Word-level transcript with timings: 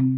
Hello, 0.00 0.16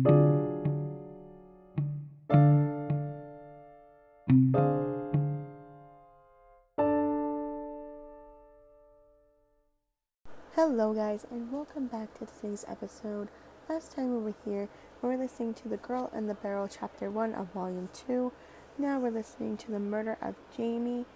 guys, 10.94 11.26
and 11.32 11.50
welcome 11.50 11.88
back 11.88 12.16
to 12.16 12.26
today's 12.26 12.64
episode. 12.68 13.26
Last 13.68 13.96
time 13.96 14.14
we 14.14 14.22
were 14.22 14.34
here, 14.44 14.68
we 15.02 15.08
were 15.08 15.16
listening 15.16 15.52
to 15.54 15.68
The 15.68 15.78
Girl 15.78 16.12
in 16.14 16.28
the 16.28 16.34
Barrel, 16.34 16.68
Chapter 16.68 17.10
1 17.10 17.34
of 17.34 17.48
Volume 17.48 17.88
2. 17.92 18.30
Now 18.78 19.00
we're 19.00 19.10
listening 19.10 19.56
to 19.56 19.72
The 19.72 19.80
Murder 19.80 20.16
of 20.22 20.36
Jamie 20.56 21.06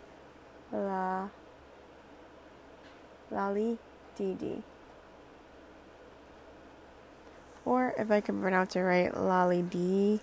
La. 0.73 1.29
Lali 3.31 3.79
Didi. 4.17 4.65
Or, 7.67 7.93
if 7.99 8.11
I 8.11 8.21
can 8.23 8.41
pronounce 8.41 8.77
it 8.77 8.81
right, 8.81 9.15
Lali 9.15 9.61
D. 9.61 10.21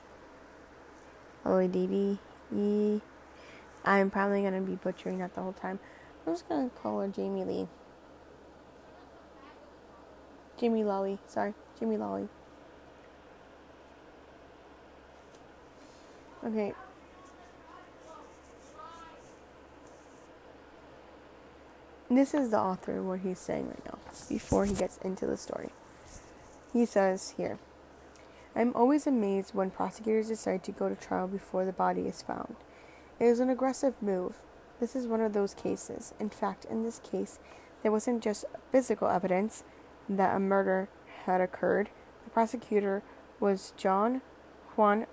Lali 1.45 1.67
Didi. 1.67 2.17
E. 2.55 3.01
I'm 3.83 4.09
probably 4.09 4.41
to 4.53 4.61
be 4.61 4.75
butchering 4.75 5.19
that 5.19 5.35
the 5.35 5.41
whole 5.41 5.53
time. 5.53 5.79
I'm 6.25 6.33
just 6.33 6.47
to 6.71 6.81
call 6.81 7.01
her 7.01 7.07
Jamie 7.09 7.43
Lee. 7.43 7.67
Jimmy 10.57 10.83
Lolly. 10.85 11.19
Sorry, 11.27 11.53
Jimmy 11.79 11.97
Lolly. 11.97 12.29
Okay. 16.45 16.73
This 22.09 22.33
is 22.33 22.51
the 22.51 22.59
author, 22.59 23.01
what 23.01 23.21
he's 23.21 23.39
saying 23.39 23.67
right 23.67 23.85
now, 23.85 23.97
before 24.29 24.65
he 24.65 24.73
gets 24.73 24.97
into 24.99 25.25
the 25.25 25.35
story. 25.35 25.71
He 26.73 26.85
says 26.85 27.35
here 27.37 27.59
I'm 28.55 28.75
always 28.75 29.07
amazed 29.07 29.53
when 29.53 29.69
prosecutors 29.69 30.27
decide 30.27 30.63
to 30.63 30.71
go 30.71 30.89
to 30.89 30.95
trial 30.95 31.27
before 31.27 31.65
the 31.65 31.71
body 31.71 32.01
is 32.01 32.21
found. 32.23 32.55
It 33.19 33.25
is 33.25 33.39
an 33.39 33.49
aggressive 33.49 34.01
move. 34.01 34.37
This 34.79 34.95
is 34.95 35.07
one 35.07 35.21
of 35.21 35.33
those 35.33 35.53
cases. 35.53 36.13
In 36.19 36.29
fact, 36.29 36.65
in 36.65 36.81
this 36.81 36.99
case, 36.99 37.39
there 37.81 37.91
wasn't 37.91 38.23
just 38.23 38.45
physical 38.71 39.07
evidence, 39.07 39.63
that 40.09 40.35
a 40.35 40.39
murder 40.39 40.89
had 41.25 41.41
occurred. 41.41 41.89
The 42.25 42.29
prosecutor 42.31 43.03
was 43.39 43.73
John 43.77 44.21
Juan 44.75 45.05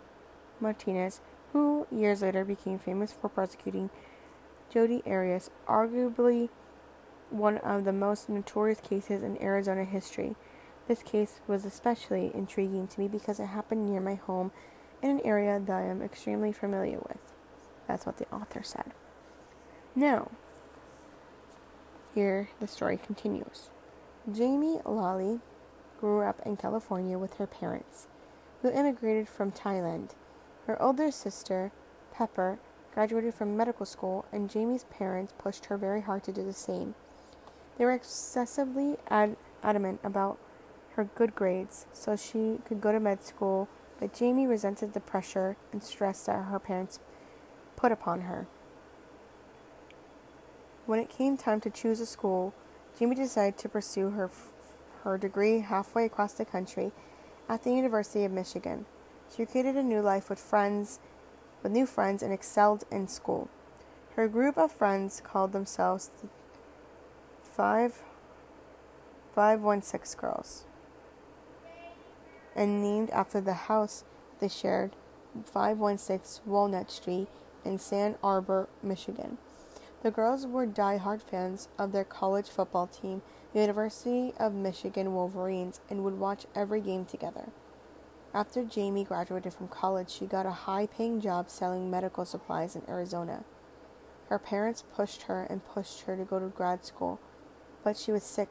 Martinez, 0.60 1.20
who 1.52 1.86
years 1.90 2.22
later 2.22 2.44
became 2.44 2.78
famous 2.78 3.12
for 3.12 3.28
prosecuting 3.28 3.90
Jodi 4.72 5.02
Arias, 5.06 5.50
arguably 5.68 6.48
one 7.30 7.58
of 7.58 7.84
the 7.84 7.92
most 7.92 8.28
notorious 8.28 8.80
cases 8.80 9.22
in 9.22 9.40
Arizona 9.42 9.84
history. 9.84 10.34
This 10.90 11.04
case 11.04 11.38
was 11.46 11.64
especially 11.64 12.32
intriguing 12.34 12.88
to 12.88 12.98
me 12.98 13.06
because 13.06 13.38
it 13.38 13.46
happened 13.46 13.88
near 13.88 14.00
my 14.00 14.16
home 14.16 14.50
in 15.00 15.10
an 15.10 15.20
area 15.20 15.60
that 15.60 15.72
I 15.72 15.82
am 15.82 16.02
extremely 16.02 16.50
familiar 16.50 16.98
with. 16.98 17.20
That's 17.86 18.04
what 18.04 18.16
the 18.16 18.28
author 18.34 18.64
said. 18.64 18.90
Now, 19.94 20.32
here 22.12 22.48
the 22.58 22.66
story 22.66 22.96
continues. 22.96 23.68
Jamie 24.28 24.80
Lally 24.84 25.38
grew 26.00 26.22
up 26.22 26.40
in 26.44 26.56
California 26.56 27.16
with 27.18 27.34
her 27.34 27.46
parents, 27.46 28.08
who 28.60 28.72
immigrated 28.72 29.28
from 29.28 29.52
Thailand. 29.52 30.16
Her 30.66 30.82
older 30.82 31.12
sister, 31.12 31.70
Pepper, 32.12 32.58
graduated 32.94 33.34
from 33.34 33.56
medical 33.56 33.86
school, 33.86 34.24
and 34.32 34.50
Jamie's 34.50 34.86
parents 34.90 35.34
pushed 35.38 35.66
her 35.66 35.76
very 35.76 36.00
hard 36.00 36.24
to 36.24 36.32
do 36.32 36.42
the 36.42 36.52
same. 36.52 36.96
They 37.78 37.84
were 37.84 37.92
excessively 37.92 38.96
ad- 39.08 39.36
adamant 39.62 40.00
about 40.02 40.40
her 41.00 41.08
good 41.14 41.34
grades 41.34 41.86
so 41.94 42.14
she 42.14 42.58
could 42.66 42.78
go 42.78 42.92
to 42.92 43.00
med 43.00 43.24
school, 43.24 43.68
but 43.98 44.12
Jamie 44.12 44.46
resented 44.46 44.92
the 44.92 45.00
pressure 45.00 45.56
and 45.72 45.82
stress 45.82 46.26
that 46.26 46.44
her 46.44 46.58
parents 46.58 47.00
put 47.74 47.90
upon 47.90 48.22
her. 48.22 48.46
When 50.84 51.00
it 51.00 51.08
came 51.08 51.38
time 51.38 51.62
to 51.62 51.70
choose 51.70 52.00
a 52.00 52.06
school, 52.06 52.52
Jamie 52.98 53.16
decided 53.16 53.56
to 53.58 53.68
pursue 53.70 54.10
her, 54.10 54.30
her 55.04 55.16
degree 55.16 55.60
halfway 55.60 56.04
across 56.04 56.34
the 56.34 56.44
country 56.44 56.92
at 57.48 57.64
the 57.64 57.72
University 57.72 58.24
of 58.24 58.32
Michigan. 58.32 58.84
She 59.34 59.46
created 59.46 59.76
a 59.76 59.82
new 59.82 60.02
life 60.02 60.28
with 60.28 60.38
friends, 60.38 61.00
with 61.62 61.72
new 61.72 61.86
friends, 61.86 62.22
and 62.22 62.30
excelled 62.30 62.84
in 62.90 63.08
school. 63.08 63.48
Her 64.16 64.28
group 64.28 64.58
of 64.58 64.70
friends 64.70 65.22
called 65.24 65.52
themselves 65.52 66.10
the 66.20 66.28
Five 67.42 68.02
Five 69.34 69.62
One 69.62 69.80
Six 69.80 70.14
Girls, 70.14 70.64
and 72.54 72.82
named 72.82 73.10
after 73.10 73.40
the 73.40 73.54
house 73.54 74.04
they 74.40 74.48
shared, 74.48 74.96
516 75.44 76.42
Walnut 76.44 76.90
Street 76.90 77.28
in 77.64 77.78
Ann 77.92 78.16
Arbor, 78.22 78.68
Michigan. 78.82 79.38
The 80.02 80.10
girls 80.10 80.46
were 80.46 80.64
die-hard 80.64 81.20
fans 81.20 81.68
of 81.78 81.92
their 81.92 82.04
college 82.04 82.48
football 82.48 82.86
team, 82.86 83.20
the 83.52 83.60
University 83.60 84.32
of 84.38 84.54
Michigan 84.54 85.14
Wolverines, 85.14 85.80
and 85.90 86.02
would 86.02 86.18
watch 86.18 86.46
every 86.54 86.80
game 86.80 87.04
together. 87.04 87.50
After 88.32 88.64
Jamie 88.64 89.04
graduated 89.04 89.52
from 89.52 89.68
college, 89.68 90.08
she 90.10 90.24
got 90.24 90.46
a 90.46 90.50
high 90.50 90.86
paying 90.86 91.20
job 91.20 91.50
selling 91.50 91.90
medical 91.90 92.24
supplies 92.24 92.76
in 92.76 92.82
Arizona. 92.88 93.44
Her 94.28 94.38
parents 94.38 94.84
pushed 94.94 95.22
her 95.22 95.42
and 95.50 95.66
pushed 95.66 96.02
her 96.02 96.16
to 96.16 96.24
go 96.24 96.38
to 96.38 96.46
grad 96.46 96.84
school, 96.86 97.20
but 97.82 97.96
she 97.96 98.12
was 98.12 98.22
sick 98.22 98.48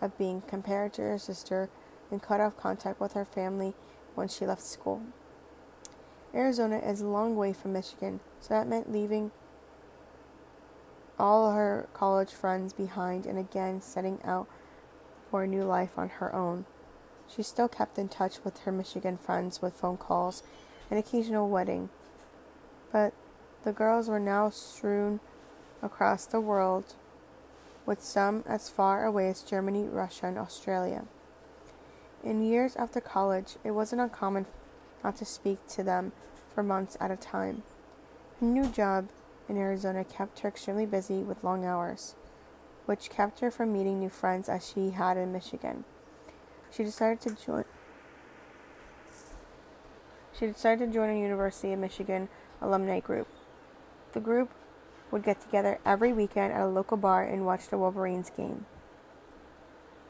of 0.00 0.18
being 0.18 0.42
compared 0.42 0.92
to 0.94 1.02
her 1.02 1.18
sister 1.18 1.70
and 2.14 2.22
cut 2.22 2.40
off 2.40 2.56
contact 2.56 3.00
with 3.00 3.12
her 3.14 3.24
family 3.24 3.74
when 4.14 4.28
she 4.28 4.46
left 4.46 4.62
school. 4.62 5.02
Arizona 6.32 6.78
is 6.78 7.00
a 7.00 7.06
long 7.06 7.34
way 7.34 7.52
from 7.52 7.72
Michigan, 7.72 8.20
so 8.40 8.54
that 8.54 8.68
meant 8.68 8.90
leaving 8.90 9.32
all 11.18 11.52
her 11.52 11.88
college 11.92 12.30
friends 12.30 12.72
behind 12.72 13.26
and 13.26 13.36
again 13.36 13.80
setting 13.80 14.20
out 14.24 14.48
for 15.28 15.42
a 15.42 15.48
new 15.48 15.64
life 15.64 15.98
on 15.98 16.08
her 16.08 16.32
own. 16.34 16.66
She 17.26 17.42
still 17.42 17.68
kept 17.68 17.98
in 17.98 18.08
touch 18.08 18.44
with 18.44 18.60
her 18.60 18.70
Michigan 18.70 19.18
friends 19.18 19.60
with 19.60 19.74
phone 19.74 19.96
calls 19.96 20.44
and 20.90 20.98
occasional 20.98 21.48
wedding, 21.48 21.88
but 22.92 23.12
the 23.64 23.72
girls 23.72 24.08
were 24.08 24.20
now 24.20 24.50
strewn 24.50 25.18
across 25.82 26.26
the 26.26 26.40
world, 26.40 26.94
with 27.86 28.02
some 28.02 28.44
as 28.46 28.68
far 28.68 29.04
away 29.04 29.28
as 29.28 29.42
Germany, 29.42 29.84
Russia, 29.84 30.26
and 30.26 30.38
Australia. 30.38 31.06
In 32.24 32.42
years 32.42 32.74
after 32.76 33.02
college, 33.02 33.56
it 33.64 33.72
wasn't 33.72 34.00
uncommon 34.00 34.46
not 35.04 35.16
to 35.18 35.26
speak 35.26 35.58
to 35.68 35.82
them 35.82 36.12
for 36.54 36.62
months 36.62 36.96
at 36.98 37.10
a 37.10 37.16
time. 37.16 37.64
Her 38.40 38.46
new 38.46 38.66
job 38.66 39.08
in 39.46 39.58
Arizona 39.58 40.04
kept 40.04 40.40
her 40.40 40.48
extremely 40.48 40.86
busy 40.86 41.18
with 41.18 41.44
long 41.44 41.66
hours, 41.66 42.14
which 42.86 43.10
kept 43.10 43.40
her 43.40 43.50
from 43.50 43.74
meeting 43.74 44.00
new 44.00 44.08
friends 44.08 44.48
as 44.48 44.66
she 44.66 44.90
had 44.90 45.18
in 45.18 45.34
Michigan. 45.34 45.84
She 46.70 46.82
decided 46.82 47.20
to 47.22 47.36
join 47.44 47.64
she 50.32 50.46
decided 50.46 50.86
to 50.86 50.92
join 50.92 51.10
a 51.10 51.20
University 51.20 51.72
of 51.72 51.78
Michigan 51.78 52.28
alumni 52.60 52.98
group. 53.00 53.28
The 54.14 54.20
group 54.20 54.50
would 55.12 55.22
get 55.22 55.40
together 55.40 55.78
every 55.86 56.12
weekend 56.12 56.52
at 56.52 56.62
a 56.62 56.66
local 56.66 56.96
bar 56.96 57.22
and 57.22 57.46
watch 57.46 57.68
the 57.68 57.78
Wolverines 57.78 58.30
game. 58.30 58.66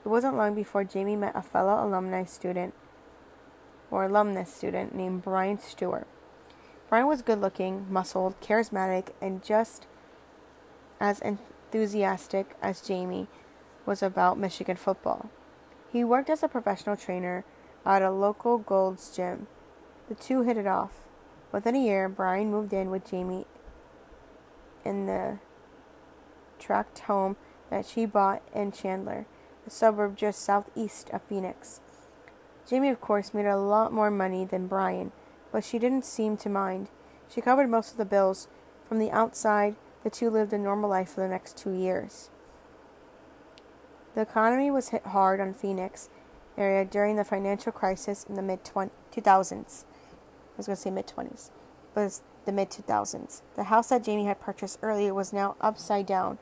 It 0.04 0.08
wasn't 0.08 0.36
long 0.36 0.54
before 0.54 0.84
Jamie 0.84 1.16
met 1.16 1.34
a 1.34 1.42
fellow 1.42 1.84
alumni 1.84 2.24
student 2.24 2.74
or 3.90 4.04
alumnus 4.04 4.52
student 4.52 4.94
named 4.94 5.22
Brian 5.22 5.58
Stewart. 5.58 6.06
Brian 6.88 7.06
was 7.06 7.22
good 7.22 7.40
looking, 7.40 7.86
muscled, 7.90 8.38
charismatic, 8.40 9.08
and 9.20 9.42
just 9.42 9.86
as 11.00 11.20
enthusiastic 11.20 12.54
as 12.60 12.80
Jamie 12.80 13.28
was 13.86 14.02
about 14.02 14.38
Michigan 14.38 14.76
football. 14.76 15.30
He 15.90 16.04
worked 16.04 16.28
as 16.28 16.42
a 16.42 16.48
professional 16.48 16.96
trainer 16.96 17.44
at 17.86 18.02
a 18.02 18.10
local 18.10 18.58
Gold's 18.58 19.14
gym. 19.14 19.46
The 20.08 20.14
two 20.14 20.42
hit 20.42 20.56
it 20.56 20.66
off. 20.66 20.92
Within 21.52 21.76
a 21.76 21.82
year, 21.82 22.08
Brian 22.08 22.50
moved 22.50 22.72
in 22.72 22.90
with 22.90 23.08
Jamie 23.08 23.46
in 24.84 25.06
the 25.06 25.38
tract 26.58 26.98
home 27.00 27.36
that 27.70 27.86
she 27.86 28.06
bought 28.06 28.42
in 28.54 28.72
Chandler, 28.72 29.26
a 29.66 29.70
suburb 29.70 30.16
just 30.16 30.40
southeast 30.40 31.10
of 31.10 31.22
Phoenix. 31.22 31.80
Jamie, 32.68 32.88
of 32.88 33.00
course, 33.00 33.34
made 33.34 33.46
a 33.46 33.56
lot 33.56 33.92
more 33.92 34.10
money 34.10 34.44
than 34.44 34.66
Brian 34.66 35.12
but 35.54 35.62
she 35.62 35.78
didn't 35.78 36.04
seem 36.04 36.36
to 36.36 36.48
mind. 36.48 36.88
She 37.32 37.40
covered 37.40 37.70
most 37.70 37.92
of 37.92 37.96
the 37.96 38.04
bills. 38.04 38.48
From 38.88 38.98
the 38.98 39.12
outside, 39.12 39.76
the 40.02 40.10
two 40.10 40.28
lived 40.28 40.52
a 40.52 40.58
normal 40.58 40.90
life 40.90 41.10
for 41.10 41.20
the 41.20 41.28
next 41.28 41.56
two 41.56 41.70
years. 41.70 42.28
The 44.16 44.22
economy 44.22 44.68
was 44.72 44.88
hit 44.88 45.06
hard 45.06 45.40
on 45.40 45.54
Phoenix 45.54 46.08
area 46.58 46.84
during 46.84 47.14
the 47.14 47.22
financial 47.22 47.70
crisis 47.70 48.26
in 48.28 48.34
the 48.34 48.42
mid 48.42 48.64
2000s. 48.64 49.84
I 49.84 50.56
was 50.56 50.66
going 50.66 50.74
to 50.74 50.82
say 50.82 50.90
mid 50.90 51.06
20s, 51.06 51.50
but 51.94 52.20
the 52.46 52.52
mid 52.52 52.70
2000s. 52.70 53.42
The 53.54 53.64
house 53.64 53.90
that 53.90 54.02
Jamie 54.02 54.26
had 54.26 54.40
purchased 54.40 54.80
earlier 54.82 55.14
was 55.14 55.32
now 55.32 55.54
upside 55.60 56.06
down, 56.06 56.38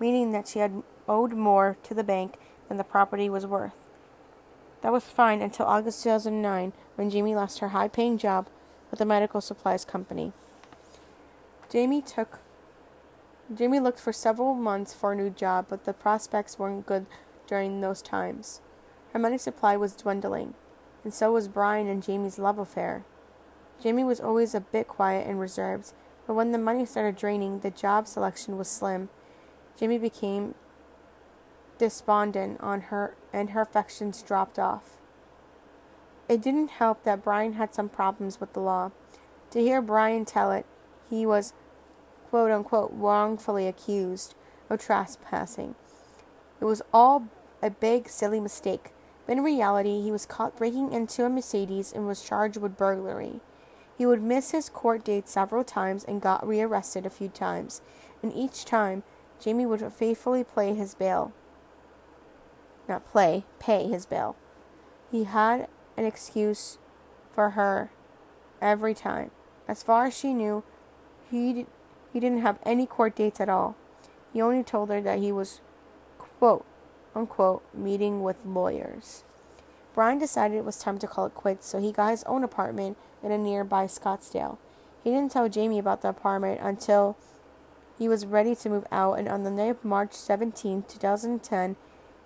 meaning 0.00 0.32
that 0.32 0.48
she 0.48 0.58
had 0.58 0.82
owed 1.08 1.34
more 1.34 1.78
to 1.84 1.94
the 1.94 2.02
bank 2.02 2.34
than 2.68 2.76
the 2.76 2.84
property 2.84 3.28
was 3.28 3.46
worth. 3.46 3.74
That 4.82 4.92
was 4.92 5.04
fine 5.04 5.42
until 5.42 5.66
August 5.66 6.02
2009 6.04 6.72
when 6.94 7.10
Jamie 7.10 7.34
lost 7.34 7.58
her 7.60 7.68
high 7.68 7.88
paying 7.88 8.18
job 8.18 8.46
with 8.90 9.00
a 9.00 9.04
medical 9.04 9.40
supplies 9.40 9.84
company. 9.84 10.32
Jamie 11.70 12.02
took 12.02 12.38
Jamie 13.54 13.78
looked 13.78 14.00
for 14.00 14.12
several 14.12 14.54
months 14.54 14.92
for 14.92 15.12
a 15.12 15.16
new 15.16 15.30
job, 15.30 15.66
but 15.68 15.84
the 15.84 15.92
prospects 15.92 16.58
weren't 16.58 16.86
good 16.86 17.06
during 17.46 17.80
those 17.80 18.02
times. 18.02 18.60
Her 19.12 19.20
money 19.20 19.38
supply 19.38 19.76
was 19.76 19.94
dwindling, 19.94 20.54
and 21.04 21.14
so 21.14 21.32
was 21.32 21.46
Brian 21.46 21.86
and 21.86 22.02
Jamie's 22.02 22.40
love 22.40 22.58
affair. 22.58 23.04
Jamie 23.80 24.02
was 24.02 24.20
always 24.20 24.54
a 24.54 24.60
bit 24.60 24.88
quiet 24.88 25.28
and 25.28 25.38
reserved, 25.38 25.92
but 26.26 26.34
when 26.34 26.50
the 26.50 26.58
money 26.58 26.84
started 26.84 27.16
draining, 27.16 27.60
the 27.60 27.70
job 27.70 28.08
selection 28.08 28.58
was 28.58 28.68
slim. 28.68 29.10
Jamie 29.78 29.98
became 29.98 30.54
despondent 31.78 32.60
on 32.60 32.82
her 32.82 33.16
and 33.32 33.50
her 33.50 33.60
affections 33.60 34.22
dropped 34.22 34.58
off. 34.58 34.98
It 36.28 36.42
didn't 36.42 36.70
help 36.70 37.04
that 37.04 37.22
Brian 37.22 37.54
had 37.54 37.74
some 37.74 37.88
problems 37.88 38.40
with 38.40 38.52
the 38.52 38.60
law. 38.60 38.90
To 39.50 39.60
hear 39.60 39.80
Brian 39.80 40.24
tell 40.24 40.50
it, 40.50 40.66
he 41.08 41.24
was 41.24 41.52
quote 42.30 42.50
unquote 42.50 42.90
wrongfully 42.92 43.68
accused 43.68 44.34
of 44.68 44.80
trespassing. 44.80 45.74
It 46.60 46.64
was 46.64 46.82
all 46.92 47.28
a 47.62 47.70
big 47.70 48.08
silly 48.08 48.40
mistake, 48.40 48.92
but 49.26 49.36
in 49.36 49.44
reality 49.44 50.02
he 50.02 50.10
was 50.10 50.26
caught 50.26 50.56
breaking 50.56 50.92
into 50.92 51.24
a 51.24 51.28
Mercedes 51.28 51.92
and 51.92 52.06
was 52.06 52.22
charged 52.22 52.56
with 52.56 52.76
burglary. 52.76 53.40
He 53.96 54.04
would 54.04 54.22
miss 54.22 54.50
his 54.50 54.68
court 54.68 55.04
date 55.04 55.28
several 55.28 55.64
times 55.64 56.04
and 56.04 56.20
got 56.20 56.46
rearrested 56.46 57.06
a 57.06 57.10
few 57.10 57.28
times, 57.28 57.80
and 58.22 58.32
each 58.34 58.64
time 58.64 59.04
Jamie 59.40 59.66
would 59.66 59.92
faithfully 59.92 60.44
play 60.44 60.74
his 60.74 60.94
bail. 60.94 61.32
Not 62.88 63.06
play, 63.06 63.44
pay 63.58 63.88
his 63.88 64.06
bill. 64.06 64.36
He 65.10 65.24
had 65.24 65.68
an 65.96 66.04
excuse 66.04 66.78
for 67.32 67.50
her 67.50 67.90
every 68.60 68.94
time. 68.94 69.30
As 69.68 69.82
far 69.82 70.06
as 70.06 70.16
she 70.16 70.32
knew, 70.32 70.62
he 71.30 71.66
he 72.12 72.20
didn't 72.20 72.42
have 72.42 72.58
any 72.64 72.86
court 72.86 73.14
dates 73.16 73.40
at 73.40 73.48
all. 73.48 73.76
He 74.32 74.40
only 74.40 74.62
told 74.62 74.88
her 74.90 75.00
that 75.00 75.18
he 75.18 75.32
was, 75.32 75.60
quote, 76.18 76.64
unquote, 77.14 77.62
meeting 77.74 78.22
with 78.22 78.36
lawyers. 78.44 79.24
Brian 79.94 80.18
decided 80.18 80.56
it 80.56 80.64
was 80.64 80.78
time 80.78 80.98
to 80.98 81.06
call 81.06 81.26
it 81.26 81.34
quits, 81.34 81.66
so 81.66 81.80
he 81.80 81.90
got 81.90 82.10
his 82.10 82.22
own 82.24 82.44
apartment 82.44 82.96
in 83.22 83.32
a 83.32 83.38
nearby 83.38 83.86
Scottsdale. 83.86 84.58
He 85.02 85.10
didn't 85.10 85.32
tell 85.32 85.48
Jamie 85.48 85.78
about 85.78 86.02
the 86.02 86.08
apartment 86.08 86.60
until 86.62 87.16
he 87.98 88.08
was 88.08 88.26
ready 88.26 88.54
to 88.54 88.68
move 88.68 88.86
out, 88.92 89.18
and 89.18 89.28
on 89.28 89.42
the 89.42 89.50
night 89.50 89.70
of 89.70 89.84
March 89.84 90.12
17, 90.12 90.84
2010, 90.86 91.76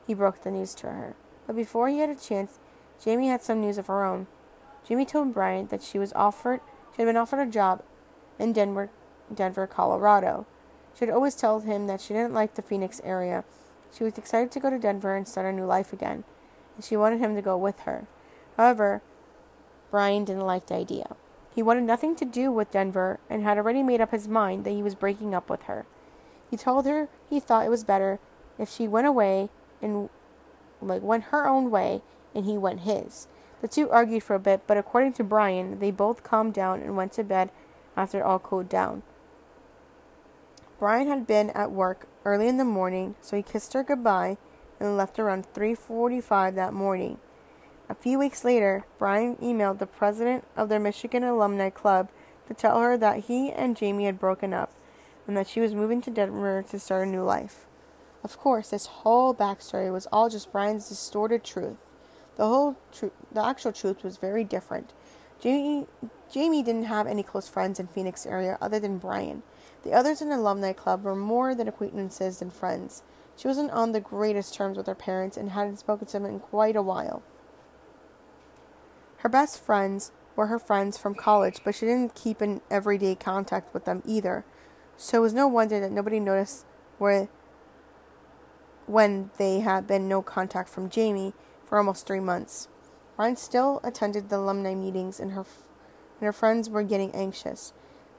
he 0.06 0.14
broke 0.14 0.42
the 0.42 0.50
news 0.50 0.74
to 0.76 0.88
her. 0.88 1.14
But 1.46 1.56
before 1.56 1.88
he 1.88 1.98
had 1.98 2.10
a 2.10 2.14
chance, 2.14 2.58
Jamie 3.02 3.28
had 3.28 3.42
some 3.42 3.60
news 3.60 3.78
of 3.78 3.86
her 3.86 4.04
own. 4.04 4.26
Jamie 4.86 5.06
told 5.06 5.34
Brian 5.34 5.66
that 5.68 5.82
she 5.82 5.98
was 5.98 6.12
offered 6.14 6.60
she 6.94 7.02
had 7.02 7.06
been 7.06 7.16
offered 7.16 7.40
a 7.40 7.50
job 7.50 7.82
in 8.38 8.52
Denver, 8.52 8.90
Denver, 9.32 9.66
Colorado. 9.66 10.46
She 10.94 11.04
had 11.04 11.14
always 11.14 11.36
told 11.36 11.64
him 11.64 11.86
that 11.86 12.00
she 12.00 12.14
didn't 12.14 12.34
like 12.34 12.54
the 12.54 12.62
Phoenix 12.62 13.00
area. 13.04 13.44
She 13.96 14.04
was 14.04 14.18
excited 14.18 14.50
to 14.52 14.60
go 14.60 14.70
to 14.70 14.78
Denver 14.78 15.16
and 15.16 15.26
start 15.26 15.46
a 15.46 15.52
new 15.52 15.64
life 15.64 15.92
again, 15.92 16.24
and 16.76 16.84
she 16.84 16.96
wanted 16.96 17.20
him 17.20 17.34
to 17.36 17.42
go 17.42 17.56
with 17.56 17.80
her. 17.80 18.06
However, 18.56 19.02
Brian 19.90 20.24
didn't 20.24 20.46
like 20.46 20.66
the 20.66 20.74
idea. 20.74 21.16
He 21.54 21.62
wanted 21.62 21.84
nothing 21.84 22.14
to 22.16 22.24
do 22.24 22.52
with 22.52 22.70
Denver 22.70 23.18
and 23.28 23.42
had 23.42 23.58
already 23.58 23.82
made 23.82 24.00
up 24.00 24.12
his 24.12 24.28
mind 24.28 24.64
that 24.64 24.70
he 24.70 24.82
was 24.82 24.94
breaking 24.94 25.34
up 25.34 25.50
with 25.50 25.62
her. 25.62 25.86
He 26.50 26.56
told 26.56 26.86
her 26.86 27.08
he 27.28 27.40
thought 27.40 27.66
it 27.66 27.70
was 27.70 27.84
better 27.84 28.18
if 28.58 28.68
she 28.68 28.86
went 28.86 29.06
away 29.06 29.48
and 29.82 30.08
like 30.80 31.02
went 31.02 31.24
her 31.24 31.46
own 31.46 31.70
way 31.70 32.02
and 32.34 32.44
he 32.44 32.56
went 32.56 32.80
his. 32.80 33.26
The 33.60 33.68
two 33.68 33.90
argued 33.90 34.22
for 34.22 34.34
a 34.34 34.40
bit, 34.40 34.62
but 34.66 34.78
according 34.78 35.12
to 35.14 35.24
Brian, 35.24 35.78
they 35.78 35.90
both 35.90 36.22
calmed 36.22 36.54
down 36.54 36.80
and 36.80 36.96
went 36.96 37.12
to 37.12 37.24
bed 37.24 37.50
after 37.96 38.20
it 38.20 38.24
all 38.24 38.38
cooled 38.38 38.68
down. 38.68 39.02
Brian 40.78 41.08
had 41.08 41.26
been 41.26 41.50
at 41.50 41.70
work 41.70 42.06
early 42.24 42.48
in 42.48 42.56
the 42.56 42.64
morning, 42.64 43.14
so 43.20 43.36
he 43.36 43.42
kissed 43.42 43.74
her 43.74 43.82
goodbye 43.82 44.38
and 44.78 44.96
left 44.96 45.18
around 45.18 45.52
3:45 45.52 46.54
that 46.54 46.72
morning. 46.72 47.18
A 47.90 47.94
few 47.94 48.18
weeks 48.18 48.44
later, 48.44 48.84
Brian 48.98 49.36
emailed 49.36 49.78
the 49.78 49.86
president 49.86 50.44
of 50.56 50.68
their 50.68 50.80
Michigan 50.80 51.24
Alumni 51.24 51.68
Club 51.68 52.08
to 52.46 52.54
tell 52.54 52.80
her 52.80 52.96
that 52.96 53.24
he 53.24 53.52
and 53.52 53.76
Jamie 53.76 54.06
had 54.06 54.18
broken 54.18 54.54
up 54.54 54.72
and 55.26 55.36
that 55.36 55.48
she 55.48 55.60
was 55.60 55.74
moving 55.74 56.00
to 56.00 56.10
Denver 56.10 56.62
to 56.62 56.78
start 56.78 57.06
a 57.06 57.10
new 57.10 57.22
life. 57.22 57.66
Of 58.22 58.38
course, 58.38 58.70
this 58.70 58.86
whole 58.86 59.34
backstory 59.34 59.92
was 59.92 60.06
all 60.12 60.28
just 60.28 60.52
Brian's 60.52 60.88
distorted 60.88 61.42
truth. 61.42 61.78
The 62.36 62.46
whole 62.46 62.76
the 63.32 63.44
actual 63.44 63.72
truth 63.72 64.02
was 64.02 64.16
very 64.16 64.44
different. 64.44 64.92
Jamie, 65.40 65.86
Jamie 66.30 66.62
didn't 66.62 66.84
have 66.84 67.06
any 67.06 67.22
close 67.22 67.48
friends 67.48 67.80
in 67.80 67.86
Phoenix 67.86 68.26
area 68.26 68.58
other 68.60 68.78
than 68.78 68.98
Brian. 68.98 69.42
The 69.82 69.92
others 69.92 70.20
in 70.20 70.28
the 70.28 70.36
alumni 70.36 70.72
club 70.74 71.02
were 71.02 71.16
more 71.16 71.54
than 71.54 71.68
acquaintances 71.68 72.38
than 72.38 72.50
friends. 72.50 73.02
She 73.36 73.48
wasn't 73.48 73.70
on 73.70 73.92
the 73.92 74.00
greatest 74.00 74.54
terms 74.54 74.76
with 74.76 74.86
her 74.86 74.94
parents 74.94 75.38
and 75.38 75.50
hadn't 75.50 75.78
spoken 75.78 76.06
to 76.06 76.12
them 76.12 76.26
in 76.26 76.40
quite 76.40 76.76
a 76.76 76.82
while. 76.82 77.22
Her 79.18 79.30
best 79.30 79.62
friends 79.62 80.12
were 80.36 80.46
her 80.46 80.58
friends 80.58 80.98
from 80.98 81.14
college, 81.14 81.60
but 81.64 81.74
she 81.74 81.86
didn't 81.86 82.14
keep 82.14 82.42
in 82.42 82.60
everyday 82.70 83.14
contact 83.14 83.72
with 83.72 83.86
them 83.86 84.02
either. 84.06 84.44
So 84.98 85.18
it 85.18 85.22
was 85.22 85.34
no 85.34 85.48
wonder 85.48 85.80
that 85.80 85.90
nobody 85.90 86.20
noticed 86.20 86.66
where 86.98 87.28
when 88.90 89.30
they 89.38 89.60
had 89.60 89.86
been 89.86 90.08
no 90.08 90.20
contact 90.20 90.68
from 90.68 90.90
Jamie 90.90 91.32
for 91.64 91.78
almost 91.78 92.06
three 92.06 92.20
months. 92.20 92.68
Ryan 93.16 93.36
still 93.36 93.80
attended 93.84 94.28
the 94.28 94.36
alumni 94.36 94.74
meetings, 94.74 95.20
and 95.20 95.32
her 95.32 95.44
and 96.20 96.26
her 96.26 96.32
friends 96.32 96.68
were 96.68 96.82
getting 96.82 97.14
anxious. 97.14 97.72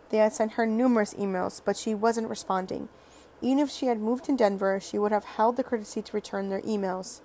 They 0.10 0.18
had 0.18 0.34
sent 0.34 0.54
her 0.54 0.66
numerous 0.66 1.14
emails, 1.14 1.62
but 1.64 1.78
she 1.78 1.94
wasn't 1.94 2.30
responding. 2.30 2.90
Even 3.42 3.60
if 3.60 3.70
she 3.70 3.88
had 3.88 4.00
moved 4.00 4.26
to 4.26 4.36
Denver, 4.36 4.80
she 4.80 4.98
would 4.98 5.12
have 5.12 5.26
held 5.26 5.58
the 5.58 5.64
courtesy 5.64 6.02
to 6.02 6.16
return 6.16 6.50
their 6.50 6.62
emails. 6.62 7.22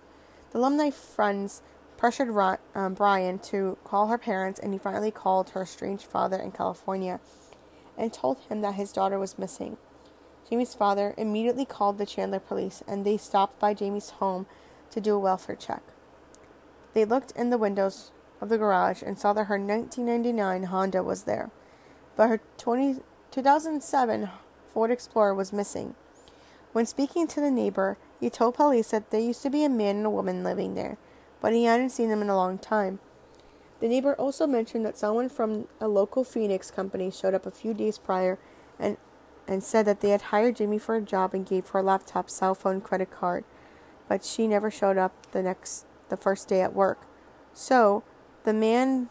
The 0.50 0.58
alumni 0.58 0.90
friends 0.90 1.62
pressured 1.96 2.30
um, 2.74 2.94
Brian 2.94 3.38
to 3.50 3.78
call 3.84 4.08
her 4.08 4.18
parents, 4.18 4.58
and 4.58 4.72
he 4.72 4.78
finally 4.78 5.10
called 5.10 5.50
her 5.50 5.62
estranged 5.62 6.04
father 6.04 6.36
in 6.36 6.52
California 6.52 7.20
and 7.96 8.12
told 8.12 8.38
him 8.48 8.60
that 8.60 8.74
his 8.74 8.92
daughter 8.92 9.18
was 9.18 9.38
missing. 9.38 9.76
Jamie's 10.48 10.74
father 10.74 11.14
immediately 11.16 11.64
called 11.64 11.98
the 11.98 12.06
Chandler 12.06 12.40
police, 12.40 12.82
and 12.86 13.04
they 13.04 13.16
stopped 13.16 13.58
by 13.58 13.74
Jamie's 13.74 14.10
home 14.10 14.46
to 14.90 15.00
do 15.00 15.14
a 15.14 15.18
welfare 15.18 15.56
check. 15.56 15.82
They 16.94 17.04
looked 17.04 17.32
in 17.32 17.50
the 17.50 17.58
windows 17.58 18.10
of 18.40 18.48
the 18.48 18.58
garage 18.58 19.02
and 19.02 19.18
saw 19.18 19.32
that 19.32 19.44
her 19.44 19.58
1999 19.58 20.64
Honda 20.64 21.02
was 21.02 21.24
there 21.24 21.50
but 22.16 22.28
her 22.28 22.40
20, 22.56 23.00
2007 23.30 24.30
Ford 24.72 24.90
Explorer 24.90 25.34
was 25.34 25.52
missing. 25.52 25.94
When 26.72 26.86
speaking 26.86 27.26
to 27.28 27.40
the 27.40 27.50
neighbor, 27.50 27.96
he 28.18 28.30
told 28.30 28.54
police 28.54 28.90
that 28.90 29.10
there 29.10 29.20
used 29.20 29.42
to 29.42 29.50
be 29.50 29.64
a 29.64 29.68
man 29.68 29.96
and 29.96 30.06
a 30.06 30.10
woman 30.10 30.42
living 30.42 30.74
there, 30.74 30.96
but 31.40 31.52
he 31.52 31.64
hadn't 31.64 31.90
seen 31.90 32.08
them 32.08 32.22
in 32.22 32.28
a 32.28 32.36
long 32.36 32.58
time. 32.58 32.98
The 33.80 33.88
neighbor 33.88 34.14
also 34.14 34.46
mentioned 34.46 34.84
that 34.86 34.98
someone 34.98 35.28
from 35.28 35.68
a 35.80 35.88
local 35.88 36.24
Phoenix 36.24 36.70
company 36.70 37.10
showed 37.10 37.34
up 37.34 37.44
a 37.44 37.50
few 37.50 37.74
days 37.74 37.98
prior 37.98 38.38
and 38.78 38.96
and 39.48 39.62
said 39.62 39.86
that 39.86 40.00
they 40.00 40.10
had 40.10 40.22
hired 40.22 40.56
Jamie 40.56 40.78
for 40.78 40.96
a 40.96 41.00
job 41.00 41.34
and 41.34 41.46
gave 41.46 41.68
her 41.68 41.80
a 41.80 41.82
laptop, 41.82 42.28
cell 42.30 42.54
phone, 42.54 42.80
credit 42.80 43.10
card, 43.10 43.44
but 44.08 44.24
she 44.24 44.46
never 44.46 44.70
showed 44.70 44.98
up 44.98 45.30
the 45.32 45.42
next 45.42 45.86
the 46.08 46.16
first 46.16 46.48
day 46.48 46.60
at 46.60 46.74
work. 46.74 47.06
So, 47.52 48.04
the 48.44 48.52
man 48.52 49.08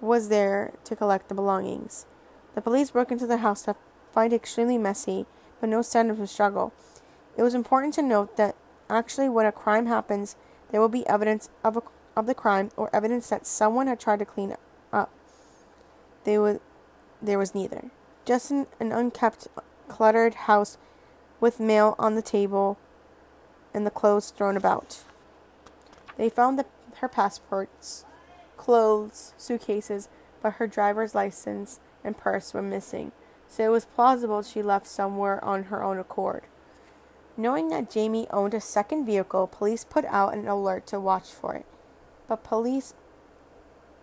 was 0.00 0.28
there 0.28 0.72
to 0.84 0.96
collect 0.96 1.28
the 1.28 1.34
belongings. 1.34 2.06
The 2.54 2.60
police 2.60 2.90
broke 2.90 3.10
into 3.10 3.26
the 3.26 3.38
house 3.38 3.62
to 3.62 3.76
find 4.12 4.32
it 4.32 4.36
extremely 4.36 4.78
messy, 4.78 5.26
but 5.60 5.68
no 5.68 5.82
sign 5.82 6.10
of 6.10 6.20
a 6.20 6.26
struggle. 6.26 6.72
It 7.36 7.42
was 7.42 7.54
important 7.54 7.94
to 7.94 8.02
note 8.02 8.36
that 8.36 8.56
actually, 8.90 9.28
when 9.28 9.46
a 9.46 9.52
crime 9.52 9.86
happens, 9.86 10.34
there 10.70 10.80
will 10.80 10.88
be 10.88 11.06
evidence 11.06 11.50
of, 11.62 11.76
a, 11.76 11.82
of 12.16 12.26
the 12.26 12.34
crime 12.34 12.70
or 12.76 12.94
evidence 12.94 13.28
that 13.28 13.46
someone 13.46 13.86
had 13.86 14.00
tried 14.00 14.18
to 14.18 14.24
clean 14.24 14.52
up. 14.92 15.10
They 16.28 16.38
would, 16.38 16.60
there 17.22 17.38
was 17.38 17.54
neither. 17.54 17.90
Just 18.28 18.50
an, 18.50 18.66
unkept, 18.78 19.48
cluttered 19.88 20.34
house 20.34 20.76
with 21.40 21.58
mail 21.58 21.94
on 21.98 22.14
the 22.14 22.20
table 22.20 22.76
and 23.72 23.86
the 23.86 23.90
clothes 23.90 24.28
thrown 24.28 24.54
about. 24.54 24.98
They 26.18 26.28
found 26.28 26.58
the, 26.58 26.66
her 26.96 27.08
passports, 27.08 28.04
clothes, 28.58 29.32
suitcases, 29.38 30.10
but 30.42 30.54
her 30.54 30.66
driver's 30.66 31.14
license 31.14 31.80
and 32.04 32.18
purse 32.18 32.52
were 32.52 32.60
missing, 32.60 33.12
so 33.48 33.64
it 33.64 33.72
was 33.72 33.86
plausible 33.86 34.42
she 34.42 34.60
left 34.60 34.86
somewhere 34.86 35.42
on 35.42 35.64
her 35.64 35.82
own 35.82 35.98
accord. 35.98 36.42
Knowing 37.34 37.70
that 37.70 37.90
Jamie 37.90 38.28
owned 38.30 38.52
a 38.52 38.60
second 38.60 39.06
vehicle, 39.06 39.46
police 39.46 39.84
put 39.84 40.04
out 40.04 40.34
an 40.34 40.46
alert 40.46 40.86
to 40.88 41.00
watch 41.00 41.30
for 41.30 41.54
it. 41.54 41.64
But 42.26 42.44
police 42.44 42.92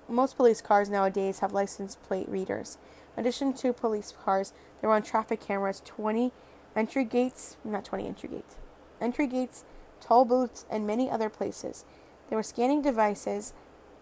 most 0.07 0.35
police 0.35 0.61
cars 0.61 0.89
nowadays 0.89 1.39
have 1.39 1.53
license 1.53 1.95
plate 1.95 2.27
readers. 2.27 2.79
In 3.15 3.21
addition 3.21 3.53
to 3.53 3.73
police 3.73 4.13
cars, 4.23 4.53
there 4.79 4.89
were 4.89 4.95
on 4.95 5.03
traffic 5.03 5.39
cameras 5.39 5.81
20 5.85 6.31
entry 6.75 7.05
gates, 7.05 7.57
not 7.63 7.85
20 7.85 8.07
entry 8.07 8.29
gates, 8.29 8.55
entry 8.99 9.27
gates, 9.27 9.63
toll 10.01 10.25
booths, 10.25 10.65
and 10.69 10.85
many 10.85 11.09
other 11.09 11.29
places. 11.29 11.85
There 12.29 12.37
were 12.37 12.43
scanning 12.43 12.81
devices 12.81 13.53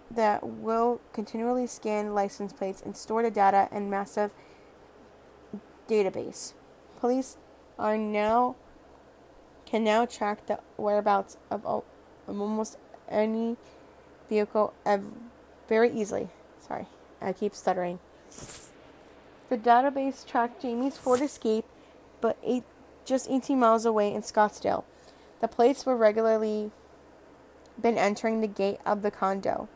that 0.10 0.46
will 0.46 1.02
continually 1.12 1.68
scan 1.68 2.14
license 2.14 2.54
plates 2.54 2.82
and 2.82 2.96
store 2.96 3.24
the 3.24 3.32
data 3.32 3.68
in 3.72 3.90
massive 3.90 4.34
database. 5.88 6.54
Police 7.00 7.38
are 7.78 7.98
now 7.98 8.56
can 9.66 9.84
now 9.84 10.06
track 10.06 10.46
the 10.46 10.60
whereabouts 10.78 11.38
of, 11.50 11.66
of 11.66 11.84
almost 12.28 12.78
any 13.10 13.58
vehicle 14.30 14.74
ev- 14.86 15.12
very 15.68 15.92
easily. 15.92 16.30
Sorry, 16.60 16.86
I 17.22 17.34
keep 17.34 17.56
stuttering. 17.56 18.00
The 19.50 19.58
database 19.58 20.26
tracked 20.26 20.62
Jamie's 20.62 20.98
Ford 20.98 21.22
Escape, 21.22 21.66
but 22.22 22.38
eight, 22.44 22.64
just 23.06 23.30
18 23.30 23.60
miles 23.60 23.86
away 23.86 24.14
in 24.14 24.22
Scottsdale. 24.22 24.84
The 25.42 25.48
plates 25.48 25.86
were 25.86 25.96
regularly 25.96 26.72
been 27.80 27.98
entering 27.98 28.42
the 28.42 28.48
gate 28.48 28.80
of 28.86 29.02
the 29.02 29.12
condo. 29.12 29.68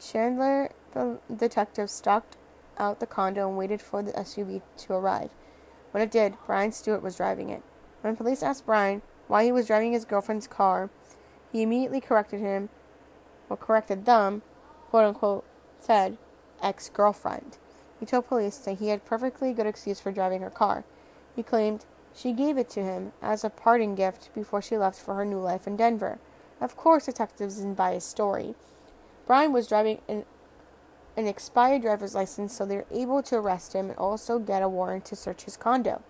Chandler, 0.00 0.70
the 0.92 1.18
detective, 1.34 1.88
stalked 1.88 2.36
out 2.76 3.00
the 3.00 3.06
condo 3.06 3.48
and 3.48 3.56
waited 3.56 3.80
for 3.80 4.02
the 4.02 4.12
SUV 4.12 4.60
to 4.76 4.92
arrive. 4.92 5.30
When 5.92 6.02
it 6.02 6.10
did, 6.10 6.34
Brian 6.46 6.72
Stewart 6.72 7.02
was 7.02 7.16
driving 7.16 7.48
it. 7.48 7.62
When 8.02 8.16
police 8.16 8.42
asked 8.42 8.66
Brian 8.66 9.00
why 9.28 9.44
he 9.44 9.52
was 9.52 9.66
driving 9.66 9.92
his 9.92 10.04
girlfriend's 10.04 10.46
car, 10.46 10.90
he 11.50 11.62
immediately 11.62 12.00
corrected 12.00 12.40
him, 12.40 12.68
or 13.48 13.56
corrected 13.56 14.04
them, 14.04 14.42
quote 14.94 15.06
unquote, 15.06 15.44
said 15.80 16.16
ex 16.62 16.88
girlfriend. 16.88 17.58
He 17.98 18.06
told 18.06 18.28
police 18.28 18.58
that 18.58 18.78
he 18.78 18.90
had 18.90 19.04
perfectly 19.04 19.52
good 19.52 19.66
excuse 19.66 19.98
for 19.98 20.12
driving 20.12 20.40
her 20.40 20.50
car. 20.50 20.84
He 21.34 21.42
claimed 21.42 21.84
she 22.14 22.32
gave 22.32 22.56
it 22.56 22.70
to 22.70 22.84
him 22.84 23.10
as 23.20 23.42
a 23.42 23.50
parting 23.50 23.96
gift 23.96 24.32
before 24.36 24.62
she 24.62 24.78
left 24.78 25.00
for 25.00 25.16
her 25.16 25.24
new 25.24 25.40
life 25.40 25.66
in 25.66 25.74
Denver. 25.76 26.20
Of 26.60 26.76
course, 26.76 27.06
detectives 27.06 27.56
didn't 27.56 27.74
buy 27.74 27.94
his 27.94 28.04
story. 28.04 28.54
Brian 29.26 29.52
was 29.52 29.66
driving 29.66 30.00
an, 30.08 30.26
an 31.16 31.26
expired 31.26 31.82
driver's 31.82 32.14
license, 32.14 32.54
so 32.54 32.64
they 32.64 32.76
were 32.76 32.86
able 32.92 33.20
to 33.24 33.38
arrest 33.38 33.72
him 33.72 33.88
and 33.90 33.98
also 33.98 34.38
get 34.38 34.62
a 34.62 34.68
warrant 34.68 35.06
to 35.06 35.16
search 35.16 35.42
his 35.42 35.56
condo. 35.56 36.02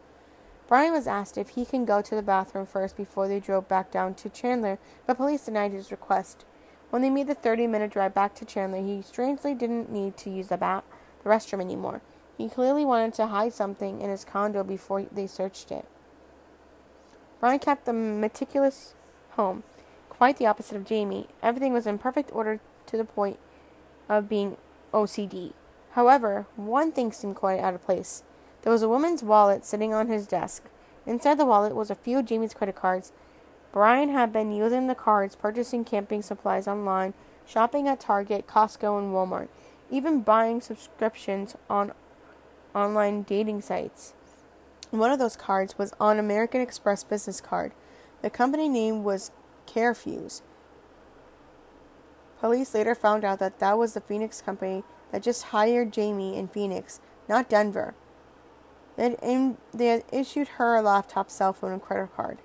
Brian 0.69 0.93
was 0.93 1.07
asked 1.07 1.39
if 1.39 1.51
he 1.51 1.65
can 1.65 1.87
go 1.87 2.03
to 2.03 2.15
the 2.15 2.21
bathroom 2.21 2.67
first 2.67 2.99
before 2.99 3.29
they 3.29 3.41
drove 3.41 3.67
back 3.67 3.91
down 3.91 4.13
to 4.17 4.29
Chandler, 4.29 4.79
but 5.07 5.17
police 5.17 5.47
denied 5.47 5.73
his 5.73 5.91
request. 5.91 6.45
When 6.91 7.03
they 7.03 7.11
made 7.11 7.27
the 7.27 7.35
30 7.35 7.67
minute 7.67 7.91
drive 7.91 8.15
back 8.15 8.35
to 8.37 8.45
Chandler, 8.45 8.83
he 8.83 9.03
strangely 9.03 9.55
didn't 9.55 9.91
need 9.91 10.17
to 10.19 10.31
use 10.31 10.49
the, 10.49 10.57
ba- 10.57 10.85
the 11.23 11.31
restroom 11.31 11.61
anymore. 11.61 12.01
He 12.37 12.49
clearly 12.49 12.85
wanted 12.85 13.15
to 13.15 13.29
hide 13.29 13.53
something 13.53 14.01
in 14.01 14.11
his 14.11 14.25
condo 14.25 14.65
before 14.65 15.03
they 15.03 15.27
searched 15.27 15.71
it. 15.71 15.87
Brian 17.41 17.59
kept 17.59 17.89
a 17.89 17.93
meticulous 17.93 18.95
home, 19.33 19.63
quite 20.09 20.39
the 20.39 20.47
opposite 20.47 20.77
of 20.77 20.87
Jamie. 20.87 21.29
Everything 21.43 21.73
was 21.73 21.87
in 21.87 21.99
perfect 21.99 22.31
order 22.33 22.61
to 22.87 22.97
the 22.97 23.05
point 23.05 23.39
of 24.09 24.29
being 24.29 24.57
OCD. 24.93 25.53
However, 25.93 26.47
one 26.57 26.91
thing 26.91 27.13
seemed 27.13 27.37
quite 27.37 27.61
out 27.61 27.75
of 27.75 27.85
place. 27.85 28.23
There 28.63 28.73
was 28.73 28.83
a 28.83 28.89
woman's 28.89 29.23
wallet 29.23 29.65
sitting 29.65 29.93
on 29.93 30.09
his 30.09 30.27
desk. 30.27 30.65
Inside 31.07 31.39
the 31.39 31.45
wallet 31.45 31.77
was 31.77 31.91
a 31.91 31.95
few 31.95 32.19
of 32.19 32.25
Jamie's 32.25 32.55
credit 32.55 32.75
cards. 32.75 33.13
Brian 33.75 34.11
had 34.11 34.33
been 34.33 34.53
using 34.53 34.87
the 34.87 34.95
cards, 34.95 35.35
purchasing 35.35 35.85
camping 35.85 36.23
supplies 36.23 36.69
online, 36.69 37.13
shopping 37.45 37.89
at 37.89 37.99
Target, 37.99 38.47
Costco, 38.47 38.97
and 38.97 39.13
Walmart, 39.13 39.49
even 39.91 40.21
buying 40.21 40.61
subscriptions 40.61 41.57
on 41.69 41.91
online 42.73 43.23
dating 43.23 43.63
sites. 43.63 44.15
One 44.93 45.11
of 45.11 45.19
those 45.19 45.35
cards 45.35 45.77
was 45.77 45.93
on 45.99 46.21
American 46.21 46.61
Express 46.61 47.03
business 47.03 47.41
card. 47.41 47.73
The 48.23 48.31
company 48.31 48.69
name 48.69 49.03
was 49.03 49.33
Carefuse. 49.67 50.43
Police 52.39 52.75
later 52.75 52.95
found 52.95 53.25
out 53.25 53.41
that 53.41 53.59
that 53.59 53.77
was 53.77 53.95
the 53.95 54.01
Phoenix 54.01 54.41
company 54.41 54.85
that 55.11 55.25
just 55.25 55.47
hired 55.47 55.93
Jamie 55.93 56.39
in 56.39 56.47
Phoenix, 56.47 57.01
not 57.29 57.51
Denver. 57.51 57.97
They 58.95 59.17
they 59.75 59.87
had 59.87 60.05
issued 60.13 60.47
her 60.59 60.77
a 60.77 60.83
laptop, 60.83 61.29
cell 61.29 61.53
phone, 61.53 61.73
and 61.73 61.83
credit 61.83 62.15
card. 62.15 62.39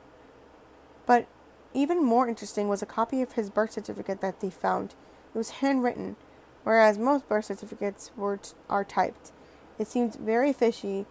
But 1.10 1.26
even 1.74 2.04
more 2.04 2.28
interesting 2.28 2.68
was 2.68 2.84
a 2.84 2.86
copy 2.86 3.24
of 3.24 3.32
his 3.32 3.50
birth 3.50 3.72
certificate 3.72 4.22
that 4.22 4.42
they 4.42 4.52
found. 4.52 4.94
It 5.34 5.38
was 5.40 5.50
handwritten, 5.50 6.18
whereas 6.64 7.00
most 7.00 7.28
birth 7.28 7.46
certificates 7.46 8.12
were 8.16 8.38
t- 8.38 8.52
are 8.70 8.84
typed. 8.84 9.32
It 9.80 9.88
seemed 9.88 10.14
very 10.18 10.54
fishy 10.54 11.08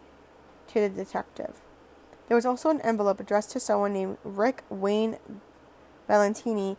to 0.69 0.81
the 0.81 0.89
detective. 0.89 1.61
There 2.29 2.37
was 2.37 2.47
also 2.47 2.71
an 2.71 2.81
envelope 2.83 3.19
addressed 3.19 3.51
to 3.51 3.61
someone 3.61 3.93
named 3.93 4.19
Rick 4.23 4.63
Wayne 4.71 5.17
Valentini 6.07 6.77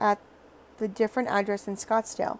at 0.00 0.18
the 0.78 0.88
different 0.88 1.28
address 1.28 1.68
in 1.68 1.76
Scottsdale. 1.76 2.38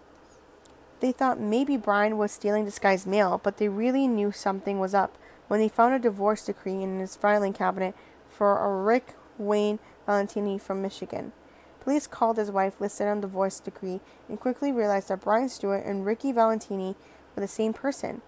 They 0.99 1.11
thought 1.11 1.39
maybe 1.39 1.77
Brian 1.77 2.17
was 2.17 2.31
stealing 2.31 2.65
this 2.65 2.79
guy's 2.79 3.05
mail, 3.05 3.39
but 3.43 3.57
they 3.57 3.69
really 3.69 4.07
knew 4.07 4.31
something 4.31 4.79
was 4.79 4.95
up 4.95 5.15
when 5.47 5.59
they 5.59 5.69
found 5.69 5.93
a 5.93 5.99
divorce 5.99 6.43
decree 6.43 6.81
in 6.81 6.99
his 6.99 7.15
filing 7.15 7.53
cabinet 7.53 7.93
for 8.41 8.83
Rick 8.83 9.13
Wayne 9.37 9.77
Valentini 10.07 10.57
from 10.57 10.81
Michigan. 10.81 11.31
Police 11.79 12.07
called 12.07 12.37
his 12.37 12.49
wife 12.49 12.81
listed 12.81 13.05
on 13.05 13.21
the 13.21 13.27
divorce 13.27 13.59
decree 13.59 13.99
and 14.27 14.39
quickly 14.39 14.71
realized 14.71 15.09
that 15.09 15.21
Brian 15.21 15.47
Stewart 15.47 15.85
and 15.85 16.07
Ricky 16.07 16.31
Valentini 16.31 16.95
were 17.35 17.41
the 17.41 17.47
same 17.47 17.71
person. 17.71 18.23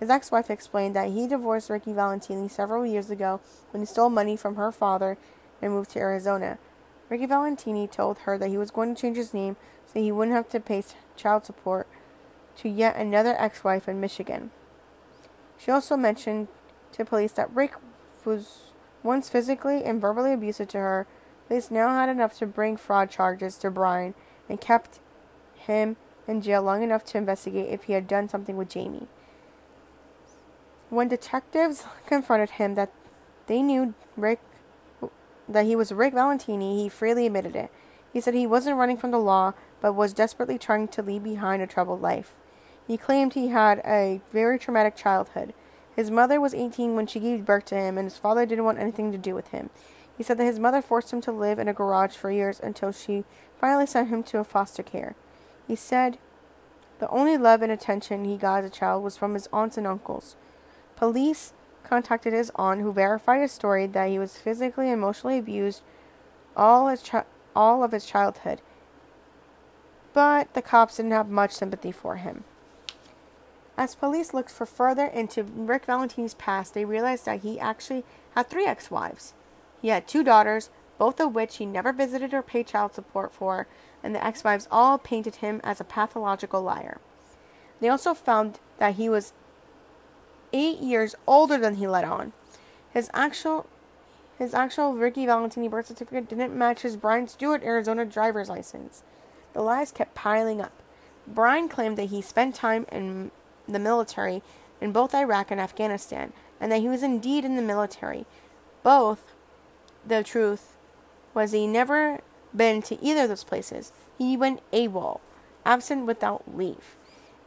His 0.00 0.08
ex 0.08 0.30
wife 0.32 0.48
explained 0.48 0.96
that 0.96 1.10
he 1.10 1.26
divorced 1.26 1.68
Ricky 1.68 1.92
Valentini 1.92 2.48
several 2.48 2.86
years 2.86 3.10
ago 3.10 3.42
when 3.72 3.82
he 3.82 3.86
stole 3.86 4.08
money 4.08 4.38
from 4.38 4.56
her 4.56 4.72
father 4.72 5.18
and 5.60 5.72
moved 5.72 5.90
to 5.90 5.98
Arizona. 5.98 6.58
Ricky 7.10 7.26
Valentini 7.26 7.86
told 7.86 8.20
her 8.20 8.38
that 8.38 8.48
he 8.48 8.56
was 8.56 8.70
going 8.70 8.94
to 8.94 9.02
change 9.02 9.18
his 9.18 9.34
name 9.34 9.56
so 9.84 10.00
he 10.00 10.10
wouldn't 10.10 10.34
have 10.34 10.48
to 10.48 10.60
pay 10.60 10.82
child 11.14 11.44
support 11.44 11.86
to 12.56 12.70
yet 12.70 12.96
another 12.96 13.36
ex 13.38 13.62
wife 13.62 13.86
in 13.86 14.00
Michigan. 14.00 14.50
She 15.58 15.70
also 15.70 15.98
mentioned 15.98 16.48
to 16.92 17.04
police 17.04 17.32
that 17.32 17.54
Rick 17.54 17.74
was 18.24 18.71
once 19.02 19.28
physically 19.28 19.84
and 19.84 20.00
verbally 20.00 20.32
abusive 20.32 20.68
to 20.68 20.78
her. 20.78 21.06
Police 21.48 21.70
now 21.70 21.90
had 21.94 22.08
enough 22.08 22.38
to 22.38 22.46
bring 22.46 22.76
fraud 22.76 23.10
charges 23.10 23.56
to 23.58 23.70
Brian 23.70 24.14
and 24.48 24.60
kept 24.60 25.00
him 25.54 25.96
in 26.26 26.40
jail 26.40 26.62
long 26.62 26.82
enough 26.82 27.04
to 27.04 27.18
investigate 27.18 27.68
if 27.68 27.84
he 27.84 27.92
had 27.92 28.06
done 28.06 28.28
something 28.28 28.56
with 28.56 28.70
Jamie. 28.70 29.08
When 30.88 31.08
detectives 31.08 31.84
confronted 32.06 32.50
him 32.50 32.74
that 32.74 32.92
they 33.46 33.62
knew 33.62 33.94
Rick 34.16 34.40
that 35.48 35.66
he 35.66 35.74
was 35.74 35.92
Rick 35.92 36.14
Valentini, 36.14 36.82
he 36.82 36.88
freely 36.88 37.26
admitted 37.26 37.56
it. 37.56 37.70
He 38.12 38.20
said 38.20 38.34
he 38.34 38.46
wasn't 38.46 38.76
running 38.76 38.96
from 38.96 39.10
the 39.10 39.18
law, 39.18 39.54
but 39.80 39.94
was 39.94 40.12
desperately 40.12 40.58
trying 40.58 40.88
to 40.88 41.02
leave 41.02 41.24
behind 41.24 41.62
a 41.62 41.66
troubled 41.66 42.00
life. 42.00 42.32
He 42.86 42.96
claimed 42.96 43.34
he 43.34 43.48
had 43.48 43.78
a 43.84 44.20
very 44.30 44.58
traumatic 44.58 44.96
childhood. 44.96 45.52
His 45.94 46.10
mother 46.10 46.40
was 46.40 46.54
18 46.54 46.94
when 46.94 47.06
she 47.06 47.20
gave 47.20 47.44
birth 47.44 47.66
to 47.66 47.74
him, 47.76 47.98
and 47.98 48.06
his 48.06 48.18
father 48.18 48.46
didn't 48.46 48.64
want 48.64 48.78
anything 48.78 49.12
to 49.12 49.18
do 49.18 49.34
with 49.34 49.48
him. 49.48 49.70
He 50.16 50.22
said 50.22 50.38
that 50.38 50.44
his 50.44 50.58
mother 50.58 50.82
forced 50.82 51.12
him 51.12 51.20
to 51.22 51.32
live 51.32 51.58
in 51.58 51.68
a 51.68 51.74
garage 51.74 52.14
for 52.14 52.30
years 52.30 52.60
until 52.60 52.92
she 52.92 53.24
finally 53.58 53.86
sent 53.86 54.08
him 54.08 54.22
to 54.24 54.38
a 54.38 54.44
foster 54.44 54.82
care. 54.82 55.14
He 55.66 55.76
said 55.76 56.18
the 56.98 57.08
only 57.08 57.36
love 57.36 57.62
and 57.62 57.72
attention 57.72 58.24
he 58.24 58.36
got 58.36 58.60
as 58.60 58.66
a 58.66 58.70
child 58.70 59.02
was 59.02 59.16
from 59.16 59.34
his 59.34 59.48
aunts 59.52 59.76
and 59.76 59.86
uncles. 59.86 60.36
Police 60.96 61.52
contacted 61.82 62.32
his 62.32 62.52
aunt, 62.54 62.80
who 62.80 62.92
verified 62.92 63.40
his 63.40 63.52
story 63.52 63.86
that 63.86 64.08
he 64.08 64.18
was 64.18 64.36
physically 64.36 64.86
and 64.86 64.94
emotionally 64.94 65.38
abused 65.38 65.82
all 66.56 66.88
his 66.88 67.02
chi- 67.02 67.24
all 67.56 67.82
of 67.82 67.92
his 67.92 68.06
childhood. 68.06 68.60
But 70.12 70.54
the 70.54 70.62
cops 70.62 70.96
didn't 70.96 71.12
have 71.12 71.28
much 71.28 71.52
sympathy 71.52 71.92
for 71.92 72.16
him. 72.16 72.44
As 73.76 73.94
police 73.94 74.34
looked 74.34 74.50
for 74.50 74.66
further 74.66 75.06
into 75.06 75.42
Rick 75.42 75.86
Valentini's 75.86 76.34
past, 76.34 76.74
they 76.74 76.84
realized 76.84 77.24
that 77.24 77.40
he 77.40 77.58
actually 77.58 78.04
had 78.34 78.48
three 78.48 78.66
ex-wives. 78.66 79.34
He 79.80 79.88
had 79.88 80.06
two 80.06 80.22
daughters, 80.22 80.70
both 80.98 81.18
of 81.20 81.34
which 81.34 81.56
he 81.56 81.66
never 81.66 81.92
visited 81.92 82.34
or 82.34 82.42
paid 82.42 82.66
child 82.66 82.94
support 82.94 83.32
for, 83.32 83.66
and 84.02 84.14
the 84.14 84.24
ex-wives 84.24 84.68
all 84.70 84.98
painted 84.98 85.36
him 85.36 85.60
as 85.64 85.80
a 85.80 85.84
pathological 85.84 86.62
liar. 86.62 87.00
They 87.80 87.88
also 87.88 88.14
found 88.14 88.60
that 88.78 88.94
he 88.94 89.08
was 89.08 89.32
eight 90.52 90.78
years 90.78 91.14
older 91.26 91.58
than 91.58 91.76
he 91.76 91.88
let 91.88 92.04
on. 92.04 92.32
His 92.92 93.10
actual 93.14 93.66
his 94.38 94.54
actual 94.54 94.94
Ricky 94.94 95.26
Valentini 95.26 95.68
birth 95.68 95.86
certificate 95.86 96.28
didn't 96.28 96.56
match 96.56 96.82
his 96.82 96.96
Brian 96.96 97.28
Stewart 97.28 97.62
Arizona 97.62 98.04
driver's 98.04 98.48
license. 98.48 99.02
The 99.52 99.62
lies 99.62 99.92
kept 99.92 100.14
piling 100.14 100.60
up. 100.60 100.72
Brian 101.26 101.68
claimed 101.68 101.96
that 101.98 102.10
he 102.10 102.22
spent 102.22 102.54
time 102.54 102.86
in 102.90 103.30
the 103.68 103.78
military 103.78 104.42
in 104.80 104.92
both 104.92 105.14
Iraq 105.14 105.50
and 105.50 105.60
Afghanistan, 105.60 106.32
and 106.60 106.70
that 106.72 106.80
he 106.80 106.88
was 106.88 107.02
indeed 107.02 107.44
in 107.44 107.56
the 107.56 107.62
military. 107.62 108.26
Both, 108.82 109.32
the 110.06 110.22
truth 110.22 110.76
was 111.34 111.52
he 111.52 111.66
never 111.66 112.20
been 112.54 112.82
to 112.82 113.02
either 113.02 113.22
of 113.22 113.28
those 113.28 113.44
places. 113.44 113.92
He 114.18 114.36
went 114.36 114.60
AWOL, 114.72 115.20
absent 115.64 116.06
without 116.06 116.56
leave. 116.56 116.96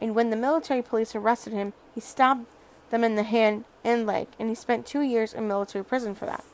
And 0.00 0.14
when 0.14 0.30
the 0.30 0.36
military 0.36 0.82
police 0.82 1.14
arrested 1.14 1.52
him, 1.52 1.72
he 1.94 2.00
stabbed 2.00 2.46
them 2.90 3.04
in 3.04 3.16
the 3.16 3.22
hand 3.22 3.64
and 3.84 4.06
leg, 4.06 4.28
and 4.38 4.48
he 4.48 4.54
spent 4.54 4.86
two 4.86 5.00
years 5.00 5.32
in 5.32 5.48
military 5.48 5.84
prison 5.84 6.14
for 6.14 6.26
that. 6.26 6.44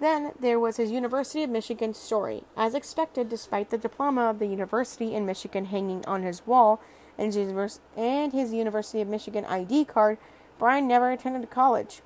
Then 0.00 0.32
there 0.40 0.58
was 0.58 0.78
his 0.78 0.90
University 0.90 1.42
of 1.42 1.50
Michigan 1.50 1.92
story. 1.92 2.44
As 2.56 2.74
expected, 2.74 3.28
despite 3.28 3.68
the 3.68 3.76
diploma 3.76 4.30
of 4.30 4.38
the 4.38 4.46
University 4.46 5.14
in 5.14 5.26
Michigan 5.26 5.66
hanging 5.66 6.04
on 6.06 6.22
his 6.22 6.46
wall 6.46 6.80
and 7.20 8.32
his, 8.32 8.52
University 8.52 9.00
of 9.00 9.08
Michigan 9.08 9.44
ID 9.44 9.84
card, 9.84 10.18
Brian 10.58 10.88
never 10.88 11.12
attended 11.12 11.48
college. 11.50 12.00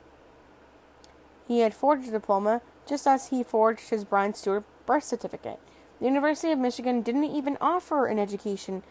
He 1.47 1.61
had 1.61 1.73
forged 1.73 2.09
a 2.09 2.11
diploma 2.11 2.61
just 2.87 3.07
as 3.07 3.29
he 3.29 3.43
forged 3.43 3.91
his 3.91 4.05
Brian 4.05 4.35
Stewart 4.35 4.65
birth 4.87 5.05
certificate. 5.05 5.61
The 6.01 6.07
University 6.07 6.53
of 6.53 6.59
Michigan 6.59 7.01
didn't 7.03 7.25
even 7.25 7.57
offer 7.61 8.07
an 8.07 8.19
education 8.19 8.83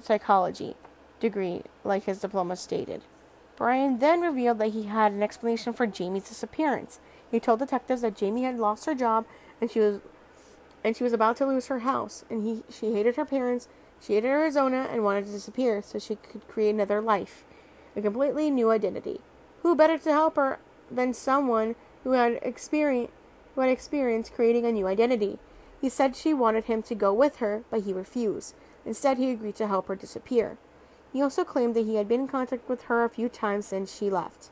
psychology 0.00 0.76
degree 1.18 1.62
like 1.84 2.04
his 2.04 2.20
diploma 2.20 2.56
stated. 2.56 3.02
Brian 3.56 3.98
then 3.98 4.22
revealed 4.22 4.58
that 4.58 4.72
he 4.72 4.84
had 4.84 5.12
an 5.12 5.22
explanation 5.22 5.72
for 5.72 5.86
Jamie's 5.86 6.28
disappearance. 6.28 6.98
He 7.30 7.40
told 7.40 7.58
detectives 7.58 8.00
that 8.00 8.16
Jamie 8.16 8.44
had 8.44 8.58
lost 8.58 8.86
her 8.86 8.94
job 8.94 9.26
and 9.60 9.70
she 9.70 9.80
was 9.80 10.00
and 10.82 10.96
she 10.96 11.04
was 11.04 11.12
about 11.12 11.36
to 11.36 11.46
lose 11.46 11.66
her 11.66 11.80
house 11.80 12.24
and 12.30 12.42
he 12.42 12.62
she 12.72 12.94
hated 12.94 13.16
her 13.16 13.26
parents, 13.26 13.68
she 14.00 14.14
hated 14.14 14.28
Arizona 14.28 14.88
and 14.90 15.04
wanted 15.04 15.26
to 15.26 15.32
disappear 15.32 15.82
so 15.82 15.98
she 15.98 16.16
could 16.16 16.46
create 16.48 16.70
another 16.70 17.00
life, 17.00 17.44
a 17.94 18.02
completely 18.02 18.50
new 18.50 18.70
identity. 18.70 19.20
Who 19.62 19.74
better 19.74 19.98
to 19.98 20.12
help 20.12 20.36
her 20.36 20.58
than 20.90 21.12
someone 21.14 21.76
who 22.04 22.12
had 22.12 22.38
experience 22.42 23.10
who 23.54 23.62
had 23.62 23.70
experience 23.70 24.30
creating 24.30 24.64
a 24.64 24.72
new 24.72 24.86
identity? 24.86 25.38
He 25.80 25.88
said 25.88 26.14
she 26.14 26.32
wanted 26.32 26.64
him 26.64 26.82
to 26.84 26.94
go 26.94 27.12
with 27.12 27.36
her, 27.36 27.64
but 27.70 27.82
he 27.82 27.92
refused. 27.92 28.54
Instead, 28.86 29.18
he 29.18 29.30
agreed 29.30 29.56
to 29.56 29.66
help 29.66 29.88
her 29.88 29.96
disappear. 29.96 30.56
He 31.12 31.20
also 31.20 31.42
claimed 31.42 31.74
that 31.74 31.86
he 31.86 31.96
had 31.96 32.06
been 32.06 32.20
in 32.20 32.28
contact 32.28 32.68
with 32.68 32.82
her 32.82 33.04
a 33.04 33.08
few 33.08 33.28
times 33.28 33.66
since 33.66 33.94
she 33.94 34.08
left 34.08 34.50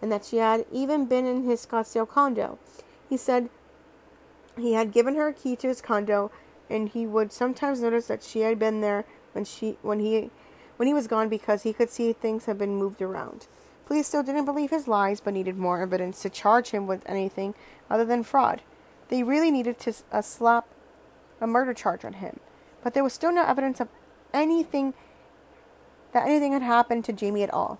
and 0.00 0.12
that 0.12 0.24
she 0.24 0.36
had 0.36 0.64
even 0.72 1.06
been 1.06 1.26
in 1.26 1.44
his 1.44 1.64
Scottsdale 1.64 2.08
condo. 2.08 2.58
He 3.08 3.16
said 3.16 3.48
he 4.56 4.72
had 4.74 4.92
given 4.92 5.14
her 5.16 5.28
a 5.28 5.32
key 5.32 5.56
to 5.56 5.68
his 5.68 5.80
condo, 5.80 6.30
and 6.70 6.88
he 6.88 7.06
would 7.06 7.32
sometimes 7.32 7.80
notice 7.80 8.06
that 8.06 8.22
she 8.22 8.40
had 8.40 8.58
been 8.58 8.80
there 8.80 9.04
when 9.32 9.44
she 9.44 9.78
when 9.82 10.00
he 10.00 10.30
when 10.76 10.86
he 10.86 10.94
was 10.94 11.06
gone 11.06 11.28
because 11.28 11.62
he 11.62 11.72
could 11.72 11.90
see 11.90 12.12
things 12.12 12.46
had 12.46 12.58
been 12.58 12.76
moved 12.76 13.02
around. 13.02 13.46
Police 13.86 14.06
still 14.06 14.22
didn't 14.22 14.44
believe 14.44 14.70
his 14.70 14.86
lies, 14.86 15.20
but 15.20 15.32
needed 15.32 15.56
more 15.56 15.80
evidence 15.80 16.20
to 16.22 16.30
charge 16.30 16.70
him 16.70 16.86
with 16.86 17.02
anything 17.06 17.54
other 17.88 18.04
than 18.04 18.22
fraud. 18.22 18.62
They 19.08 19.22
really 19.22 19.50
needed 19.50 19.78
to 19.80 19.94
uh, 20.12 20.20
slap 20.22 20.66
a 21.40 21.46
murder 21.46 21.72
charge 21.72 22.04
on 22.04 22.14
him, 22.14 22.38
but 22.82 22.94
there 22.94 23.02
was 23.02 23.14
still 23.14 23.32
no 23.32 23.44
evidence 23.44 23.80
of 23.80 23.88
anything 24.34 24.92
that 26.12 26.26
anything 26.26 26.52
had 26.52 26.62
happened 26.62 27.04
to 27.06 27.12
Jamie 27.12 27.42
at 27.42 27.52
all. 27.52 27.78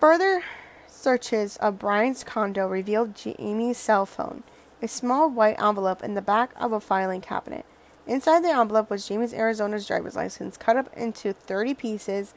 Further 0.00 0.42
searches 0.86 1.56
of 1.56 1.78
Brian's 1.78 2.22
condo 2.22 2.68
revealed 2.68 3.16
Jamie's 3.16 3.78
cell 3.78 4.06
phone, 4.06 4.42
a 4.82 4.88
small 4.88 5.28
white 5.30 5.60
envelope 5.60 6.02
in 6.02 6.14
the 6.14 6.22
back 6.22 6.52
of 6.56 6.72
a 6.72 6.80
filing 6.80 7.20
cabinet. 7.20 7.64
Inside 8.06 8.42
the 8.42 8.48
envelope 8.48 8.90
was 8.90 9.06
Jamie's 9.06 9.34
Arizona's 9.34 9.86
driver's 9.86 10.16
license, 10.16 10.56
cut 10.56 10.76
up 10.76 10.90
into 10.96 11.32
30 11.32 11.74
pieces. 11.74 12.34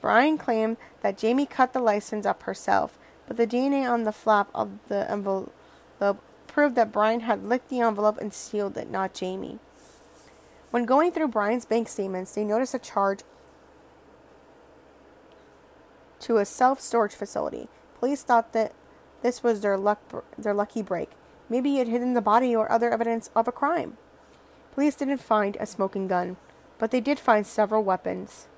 Brian 0.00 0.36
claimed 0.36 0.76
that 1.00 1.16
Jamie 1.16 1.46
cut 1.46 1.72
the 1.72 1.80
license 1.80 2.26
up 2.26 2.42
herself, 2.42 2.98
but 3.26 3.36
the 3.36 3.46
DNA 3.46 3.90
on 3.90 4.04
the 4.04 4.12
flap 4.12 4.48
of 4.54 4.70
the 4.88 5.10
envelope 5.10 5.52
proved 6.56 6.74
that 6.74 6.90
Brian 6.90 7.20
had 7.20 7.44
licked 7.44 7.68
the 7.68 7.80
envelope 7.80 8.16
and 8.16 8.32
sealed 8.32 8.78
it, 8.78 8.90
not 8.90 9.12
Jamie. 9.12 9.58
When 10.70 10.86
going 10.86 11.12
through 11.12 11.28
Brian's 11.28 11.66
bank 11.66 11.86
statements, 11.86 12.34
they 12.34 12.44
noticed 12.44 12.72
a 12.72 12.78
charge 12.78 13.20
to 16.20 16.38
a 16.38 16.46
self 16.46 16.80
storage 16.80 17.12
facility. 17.12 17.68
Police 17.98 18.22
thought 18.22 18.54
that 18.54 18.72
this 19.20 19.42
was 19.42 19.60
their 19.60 19.76
luck 19.76 20.00
their 20.38 20.54
lucky 20.54 20.80
break. 20.80 21.10
Maybe 21.48 21.70
he 21.70 21.78
had 21.78 21.88
hidden 21.88 22.14
the 22.14 22.20
body 22.20 22.54
or 22.54 22.70
other 22.70 22.90
evidence 22.90 23.30
of 23.34 23.46
a 23.46 23.52
crime. 23.52 23.96
Police 24.72 24.96
didn't 24.96 25.18
find 25.18 25.56
a 25.58 25.66
smoking 25.66 26.08
gun, 26.08 26.36
but 26.78 26.90
they 26.90 27.00
did 27.00 27.18
find 27.18 27.46
several 27.46 27.82
weapons, 27.82 28.48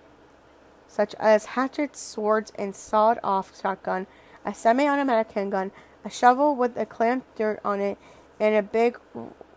such 0.88 1.14
as 1.18 1.54
hatchets, 1.56 2.00
swords, 2.00 2.52
and 2.56 2.74
sawed 2.74 3.18
off 3.22 3.58
shotgun, 3.60 4.06
a 4.44 4.54
semi 4.54 4.88
automatic 4.88 5.32
handgun, 5.32 5.70
a 6.04 6.10
shovel 6.10 6.56
with 6.56 6.76
a 6.76 6.86
clamped 6.86 7.36
dirt 7.36 7.60
on 7.64 7.80
it, 7.80 7.98
and 8.40 8.54
a 8.54 8.62
big 8.62 8.98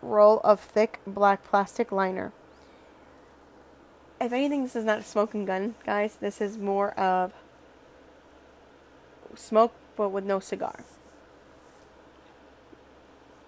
roll 0.00 0.40
of 0.44 0.60
thick 0.60 1.00
black 1.06 1.42
plastic 1.42 1.90
liner. 1.90 2.32
If 4.20 4.32
anything, 4.32 4.62
this 4.62 4.76
is 4.76 4.84
not 4.84 5.00
a 5.00 5.02
smoking 5.02 5.44
gun, 5.44 5.74
guys. 5.84 6.16
This 6.20 6.40
is 6.40 6.58
more 6.58 6.92
of 6.92 7.32
smoke 9.34 9.74
but 9.96 10.10
with 10.10 10.24
no 10.24 10.38
cigar. 10.38 10.84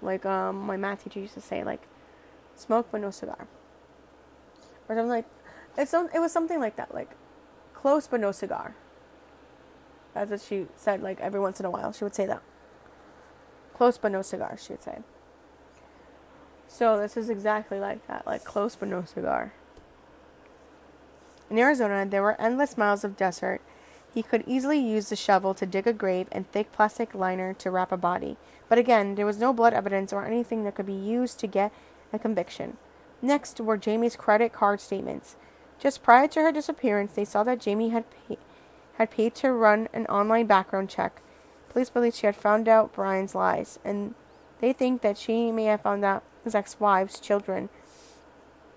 Like 0.04 0.26
um, 0.26 0.60
my 0.60 0.76
math 0.76 1.04
teacher 1.04 1.20
used 1.20 1.34
to 1.34 1.40
say, 1.40 1.64
like 1.64 1.82
smoke 2.56 2.88
but 2.92 3.00
no 3.00 3.10
cigar, 3.10 3.46
or 4.88 4.96
something 4.96 5.08
like. 5.08 5.26
It's 5.76 5.92
it 5.92 6.20
was 6.20 6.30
something 6.30 6.60
like 6.60 6.76
that, 6.76 6.94
like 6.94 7.10
close 7.72 8.06
but 8.06 8.20
no 8.20 8.30
cigar. 8.30 8.76
That's 10.12 10.30
what 10.30 10.40
she 10.40 10.66
said. 10.76 11.02
Like 11.02 11.20
every 11.20 11.40
once 11.40 11.58
in 11.58 11.66
a 11.66 11.70
while, 11.70 11.92
she 11.92 12.04
would 12.04 12.14
say 12.14 12.26
that. 12.26 12.42
Close 13.74 13.98
but 13.98 14.12
no 14.12 14.22
cigar, 14.22 14.56
she 14.56 14.74
would 14.74 14.82
say. 14.82 14.98
So 16.68 16.98
this 16.98 17.16
is 17.16 17.28
exactly 17.28 17.80
like 17.80 18.06
that, 18.06 18.26
like 18.26 18.44
close 18.44 18.76
but 18.76 18.88
no 18.88 19.04
cigar. 19.04 19.52
In 21.50 21.58
Arizona, 21.58 22.06
there 22.06 22.22
were 22.22 22.40
endless 22.40 22.78
miles 22.78 23.04
of 23.04 23.16
desert 23.16 23.60
he 24.14 24.22
could 24.22 24.44
easily 24.46 24.78
use 24.78 25.08
the 25.08 25.16
shovel 25.16 25.54
to 25.54 25.66
dig 25.66 25.88
a 25.88 25.92
grave 25.92 26.28
and 26.30 26.48
thick 26.50 26.70
plastic 26.70 27.14
liner 27.14 27.52
to 27.54 27.70
wrap 27.70 27.90
a 27.90 27.96
body. 27.96 28.36
But 28.68 28.78
again, 28.78 29.16
there 29.16 29.26
was 29.26 29.38
no 29.38 29.52
blood 29.52 29.74
evidence 29.74 30.12
or 30.12 30.24
anything 30.24 30.62
that 30.64 30.76
could 30.76 30.86
be 30.86 30.92
used 30.92 31.40
to 31.40 31.48
get 31.48 31.72
a 32.12 32.18
conviction. 32.18 32.76
Next 33.20 33.60
were 33.60 33.76
Jamie's 33.76 34.14
credit 34.14 34.52
card 34.52 34.80
statements. 34.80 35.34
Just 35.80 36.04
prior 36.04 36.28
to 36.28 36.40
her 36.42 36.52
disappearance, 36.52 37.12
they 37.14 37.24
saw 37.24 37.42
that 37.42 37.60
Jamie 37.60 37.88
had 37.88 38.04
pay- 38.10 38.38
had 38.98 39.10
paid 39.10 39.34
to 39.34 39.50
run 39.52 39.88
an 39.92 40.06
online 40.06 40.46
background 40.46 40.88
check. 40.88 41.20
Police 41.68 41.90
believe 41.90 42.14
she 42.14 42.26
had 42.26 42.36
found 42.36 42.68
out 42.68 42.92
Brian's 42.92 43.34
lies, 43.34 43.80
and 43.84 44.14
they 44.60 44.72
think 44.72 45.02
that 45.02 45.18
she 45.18 45.50
may 45.50 45.64
have 45.64 45.80
found 45.80 46.04
out 46.04 46.22
his 46.44 46.54
ex-wife's 46.54 47.18
children. 47.18 47.68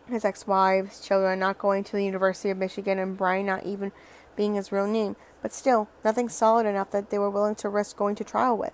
His 0.10 0.26
ex-wife's 0.26 1.06
children 1.06 1.38
not 1.38 1.60
going 1.60 1.84
to 1.84 1.92
the 1.92 2.06
University 2.06 2.50
of 2.50 2.58
Michigan, 2.58 2.98
and 2.98 3.16
Brian 3.16 3.46
not 3.46 3.66
even 3.66 3.92
being 4.38 4.56
his 4.56 4.72
real 4.72 4.88
name 4.88 5.18
but 5.42 5.54
still, 5.54 5.88
nothing 6.04 6.30
solid 6.30 6.66
enough 6.66 6.92
that 6.92 7.10
they 7.10 7.20
were 7.20 7.30
willing 7.30 7.56
to 7.56 7.70
risk 7.70 7.96
going 7.96 8.16
to 8.16 8.24
trial 8.24 8.58
with. 8.58 8.74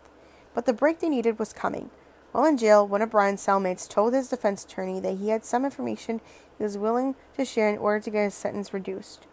But 0.54 0.66
the 0.66 0.74
break 0.74 1.00
they 1.00 1.10
needed 1.10 1.40
was 1.40 1.54
coming. 1.54 1.90
While 2.32 2.46
in 2.46 2.58
jail, 2.58 2.88
one 2.88 3.02
of 3.02 3.12
Brian's 3.12 3.46
cellmates 3.46 3.88
told 3.88 4.14
his 4.14 4.30
defense 4.30 4.64
attorney 4.64 5.00
that 5.02 5.18
he 5.18 5.30
had 5.30 5.46
some 5.46 5.66
information 5.66 6.22
he 6.58 6.64
was 6.64 6.78
willing 6.78 7.16
to 7.36 7.46
share 7.46 7.70
in 7.70 7.78
order 7.78 8.00
to 8.00 8.10
get 8.10 8.24
his 8.24 8.34
sentence 8.34 8.74
reduced. 8.74 9.28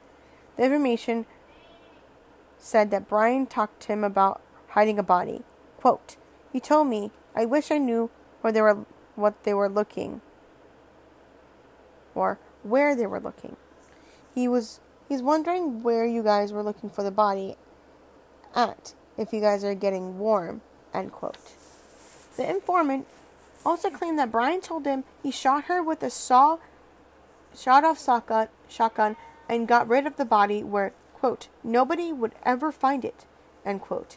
The 0.57 0.64
information 0.64 1.25
said 2.59 2.90
that 2.90 3.09
Brian 3.09 3.47
talked 3.47 3.81
to 3.83 3.93
him 3.93 4.05
about 4.05 4.43
hiding 4.71 4.99
a 4.99 5.03
body. 5.03 5.43
Quote, 5.79 6.16
he 6.53 6.61
told 6.61 6.88
me, 6.88 7.11
I 7.35 7.47
wish 7.47 7.71
I 7.71 7.79
knew 7.79 8.11
where 8.40 8.53
they 8.53 8.61
were 8.61 8.85
what 9.14 9.45
they 9.45 9.55
were 9.55 9.69
looking 9.69 10.21
or 12.14 12.38
where 12.62 12.95
they 12.95 13.07
were 13.07 13.21
looking. 13.21 13.57
He 14.35 14.49
was 14.49 14.81
He's 15.11 15.23
wondering 15.23 15.83
where 15.83 16.07
you 16.07 16.23
guys 16.23 16.53
were 16.53 16.62
looking 16.62 16.88
for 16.88 17.03
the 17.03 17.11
body 17.11 17.57
at, 18.55 18.94
if 19.18 19.33
you 19.33 19.40
guys 19.40 19.64
are 19.64 19.75
getting 19.75 20.20
warm. 20.20 20.61
End 20.94 21.11
quote. 21.11 21.37
The 22.37 22.49
informant 22.49 23.09
also 23.66 23.90
claimed 23.90 24.20
that 24.20 24.31
Brian 24.31 24.61
told 24.61 24.87
him 24.87 25.03
he 25.20 25.33
shot 25.33 25.64
her 25.64 25.83
with 25.83 26.05
a 26.05 26.11
saw, 26.11 26.59
shot 27.59 27.83
off 27.83 28.01
shotgun, 28.01 28.46
shotgun 28.68 29.16
and 29.49 29.66
got 29.66 29.88
rid 29.88 30.07
of 30.07 30.14
the 30.14 30.25
body 30.25 30.62
where, 30.62 30.92
quote, 31.14 31.49
nobody 31.64 32.12
would 32.12 32.37
ever 32.44 32.70
find 32.70 33.05
it, 33.05 33.27
end 33.66 33.81
quote. 33.81 34.16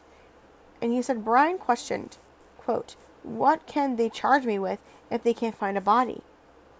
And 0.79 0.93
he 0.93 1.01
said 1.01 1.25
Brian 1.25 1.57
questioned, 1.57 2.17
quote, 2.59 2.95
what 3.23 3.65
can 3.65 3.95
they 3.95 4.11
charge 4.11 4.45
me 4.45 4.59
with 4.59 4.79
if 5.09 5.23
they 5.23 5.33
can't 5.33 5.57
find 5.57 5.75
a 5.75 5.81
body, 5.81 6.21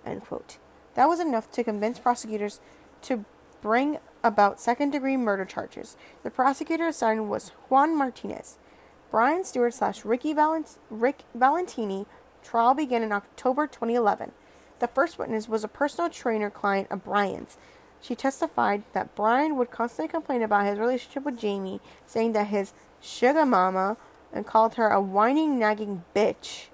end 0.06 0.21
quote. 0.21 0.60
That 0.93 1.10
was 1.10 1.19
enough 1.19 1.52
to 1.54 1.63
convince 1.63 1.97
prosecutors 1.97 2.60
to 3.02 3.26
bring 3.63 3.97
about 4.26 4.60
second 4.60 4.91
degree 4.91 5.15
murder 5.15 5.45
charges. 5.45 5.95
The 6.21 6.30
prosecutor 6.30 6.89
assigned 6.89 7.30
was 7.30 7.54
Juan 7.69 7.97
Martinez. 7.97 8.58
Brian 9.10 9.45
Stewart 9.45 9.73
slash 9.73 10.04
Ricky 10.04 10.36
Rick 10.89 11.23
Valentini 11.34 12.06
trial 12.43 12.73
began 12.73 13.04
in 13.04 13.13
October 13.13 13.65
2011. 13.65 14.34
The 14.80 14.88
first 14.88 15.17
witness 15.17 15.47
was 15.47 15.63
a 15.63 15.69
personal 15.69 16.10
trainer 16.10 16.49
client 16.49 16.89
of 16.91 17.06
Brian's. 17.06 17.58
She 18.02 18.15
testified 18.15 18.84
that 18.91 19.15
Brian 19.15 19.56
would 19.56 19.71
constantly 19.71 20.12
complain 20.12 20.41
about 20.41 20.65
his 20.65 20.78
relationship 20.78 21.23
with 21.23 21.39
Jamie, 21.39 21.80
saying 22.06 22.34
that 22.34 22.47
his 22.47 22.73
sugar 22.99 23.45
mama 23.45 23.95
and 24.34 24.45
called 24.45 24.76
her 24.76 24.89
a 24.89 24.99
whining, 24.99 25.58
nagging 25.58 26.04
bitch. 26.13 26.65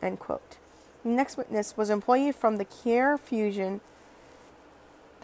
End 0.00 0.18
quote. 0.18 0.56
The 1.04 1.10
next 1.10 1.36
witness 1.36 1.76
was 1.76 1.90
employee 1.90 2.32
from 2.32 2.56
the 2.56 2.64
CareFusion 2.64 3.80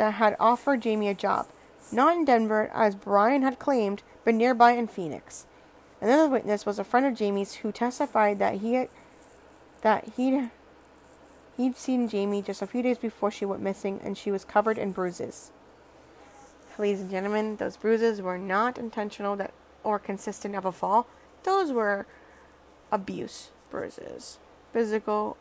that 0.01 0.15
had 0.15 0.35
offered 0.41 0.81
Jamie 0.81 1.11
a 1.11 1.15
job, 1.15 1.47
not 1.93 2.17
in 2.17 2.25
Denver 2.25 2.71
as 2.73 2.95
Brian 2.95 3.43
had 3.43 3.59
claimed, 3.59 4.03
but 4.25 4.35
nearby 4.35 4.73
in 4.73 4.87
Phoenix. 4.87 5.45
Another 6.01 6.27
witness 6.27 6.65
was 6.65 6.79
a 6.79 6.85
friend 6.85 7.05
of 7.05 7.15
Jamie's 7.15 7.57
who 7.57 7.71
testified 7.71 8.39
that 8.39 8.61
he 8.63 8.73
had, 8.73 8.89
that 9.83 10.13
he'd 10.17 10.49
he'd 11.59 11.77
seen 11.77 12.09
Jamie 12.09 12.41
just 12.41 12.63
a 12.63 12.67
few 12.67 12.83
days 12.83 12.97
before 12.97 13.31
she 13.31 13.45
went 13.45 13.61
missing 13.61 14.01
and 14.03 14.17
she 14.17 14.31
was 14.31 14.43
covered 14.43 14.79
in 14.79 14.93
bruises. 14.93 15.51
Ladies 16.79 17.03
and 17.03 17.11
gentlemen, 17.11 17.57
those 17.57 17.77
bruises 17.77 18.23
were 18.23 18.39
not 18.39 18.79
intentional 18.79 19.37
that 19.37 19.53
or 19.85 19.99
consistent 19.99 20.57
of 20.57 20.65
a 20.65 20.73
fall. 20.73 21.09
Those 21.43 21.73
were 21.73 22.07
abuse 22.91 23.51
bruises. 23.71 24.39
Physical 24.73 25.37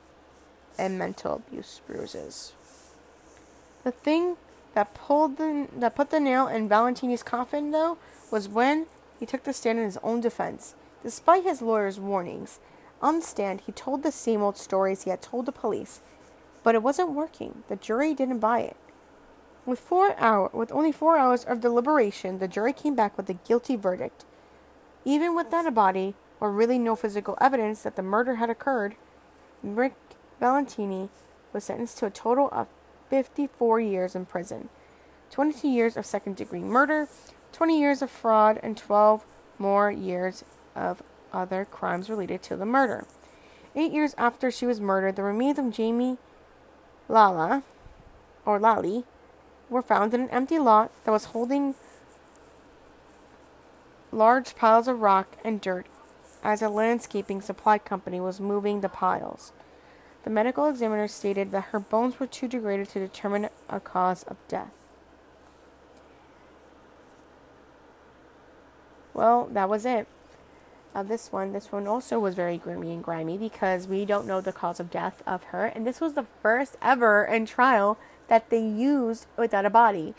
and 0.77 0.99
mental 0.99 1.35
abuse 1.35 1.79
bruises. 1.87 2.51
The 3.85 3.91
thing 3.91 4.35
that 4.73 4.93
pulled 4.93 5.37
the 5.37 5.67
that 5.75 5.95
put 5.95 6.09
the 6.09 6.19
nail 6.19 6.47
in 6.47 6.69
Valentini's 6.69 7.23
coffin 7.23 7.71
though 7.71 7.97
was 8.31 8.47
when 8.47 8.85
he 9.19 9.25
took 9.25 9.43
the 9.43 9.53
stand 9.53 9.79
in 9.79 9.85
his 9.85 9.97
own 10.03 10.21
defense. 10.21 10.75
Despite 11.03 11.43
his 11.43 11.61
lawyer's 11.61 11.99
warnings, 11.99 12.59
on 13.01 13.19
the 13.19 13.25
stand 13.25 13.61
he 13.65 13.71
told 13.71 14.03
the 14.03 14.11
same 14.11 14.41
old 14.41 14.57
stories 14.57 15.03
he 15.03 15.09
had 15.09 15.21
told 15.21 15.45
the 15.45 15.51
police, 15.51 16.01
but 16.63 16.75
it 16.75 16.83
wasn't 16.83 17.11
working. 17.11 17.63
The 17.67 17.75
jury 17.75 18.13
didn't 18.13 18.39
buy 18.39 18.61
it. 18.61 18.77
With 19.65 19.79
four 19.79 20.17
hour 20.19 20.49
with 20.53 20.71
only 20.71 20.91
four 20.91 21.17
hours 21.17 21.43
of 21.43 21.61
deliberation, 21.61 22.39
the 22.39 22.47
jury 22.47 22.73
came 22.73 22.95
back 22.95 23.17
with 23.17 23.29
a 23.29 23.33
guilty 23.35 23.75
verdict. 23.75 24.25
Even 25.05 25.35
without 25.35 25.65
a 25.65 25.71
body, 25.71 26.15
or 26.39 26.51
really 26.51 26.79
no 26.79 26.95
physical 26.95 27.37
evidence 27.41 27.83
that 27.83 27.95
the 27.95 28.01
murder 28.01 28.35
had 28.35 28.49
occurred, 28.49 28.95
Rick 29.61 29.93
Valentini 30.39 31.09
was 31.51 31.65
sentenced 31.65 31.97
to 31.97 32.05
a 32.05 32.09
total 32.11 32.49
of 32.51 32.67
54 33.09 33.79
years 33.79 34.15
in 34.15 34.25
prison, 34.25 34.69
22 35.31 35.67
years 35.67 35.97
of 35.97 36.05
second 36.05 36.35
degree 36.35 36.61
murder, 36.61 37.07
20 37.51 37.79
years 37.79 38.01
of 38.01 38.09
fraud, 38.09 38.59
and 38.61 38.77
12 38.77 39.25
more 39.57 39.91
years 39.91 40.43
of 40.75 41.03
other 41.33 41.65
crimes 41.65 42.09
related 42.09 42.41
to 42.43 42.55
the 42.55 42.65
murder. 42.65 43.05
Eight 43.75 43.91
years 43.91 44.15
after 44.17 44.49
she 44.49 44.65
was 44.65 44.79
murdered, 44.79 45.15
the 45.15 45.23
remains 45.23 45.59
of 45.59 45.71
Jamie 45.71 46.17
Lala, 47.07 47.63
or 48.45 48.59
Lali, 48.59 49.03
were 49.69 49.81
found 49.81 50.13
in 50.13 50.21
an 50.21 50.29
empty 50.29 50.57
lot 50.57 50.91
that 51.03 51.11
was 51.11 51.25
holding 51.25 51.75
large 54.11 54.55
piles 54.55 54.87
of 54.87 55.01
rock 55.01 55.37
and 55.43 55.61
dirt 55.61 55.85
as 56.43 56.61
a 56.61 56.69
landscaping 56.69 57.41
supply 57.41 57.77
company 57.77 58.19
was 58.19 58.39
moving 58.39 58.81
the 58.81 58.89
piles. 58.89 59.51
The 60.29 60.35
medical 60.35 60.67
examiner 60.67 61.07
stated 61.07 61.51
that 61.53 61.69
her 61.71 61.79
bones 61.79 62.19
were 62.19 62.27
too 62.27 62.47
degraded 62.47 62.89
to 62.89 62.99
determine 62.99 63.49
a 63.67 63.79
cause 63.79 64.21
of 64.21 64.37
death. 64.47 64.69
Well, 69.11 69.49
that 69.51 69.67
was 69.67 69.87
it. 69.87 70.05
Uh, 70.93 71.01
this 71.01 71.31
one, 71.31 71.51
this 71.51 71.71
one 71.71 71.87
also 71.87 72.19
was 72.19 72.35
very 72.35 72.59
grimy 72.59 72.91
and 72.91 73.03
grimy 73.03 73.39
because 73.39 73.87
we 73.87 74.05
don't 74.05 74.27
know 74.27 74.39
the 74.39 74.51
cause 74.51 74.79
of 74.79 74.91
death 74.91 75.23
of 75.25 75.45
her, 75.45 75.65
and 75.65 75.87
this 75.87 75.99
was 75.99 76.13
the 76.13 76.27
first 76.43 76.77
ever 76.79 77.25
in 77.25 77.47
trial 77.47 77.97
that 78.27 78.51
they 78.51 78.61
used 78.61 79.25
without 79.35 79.65
a 79.65 79.71
body. 79.71 80.13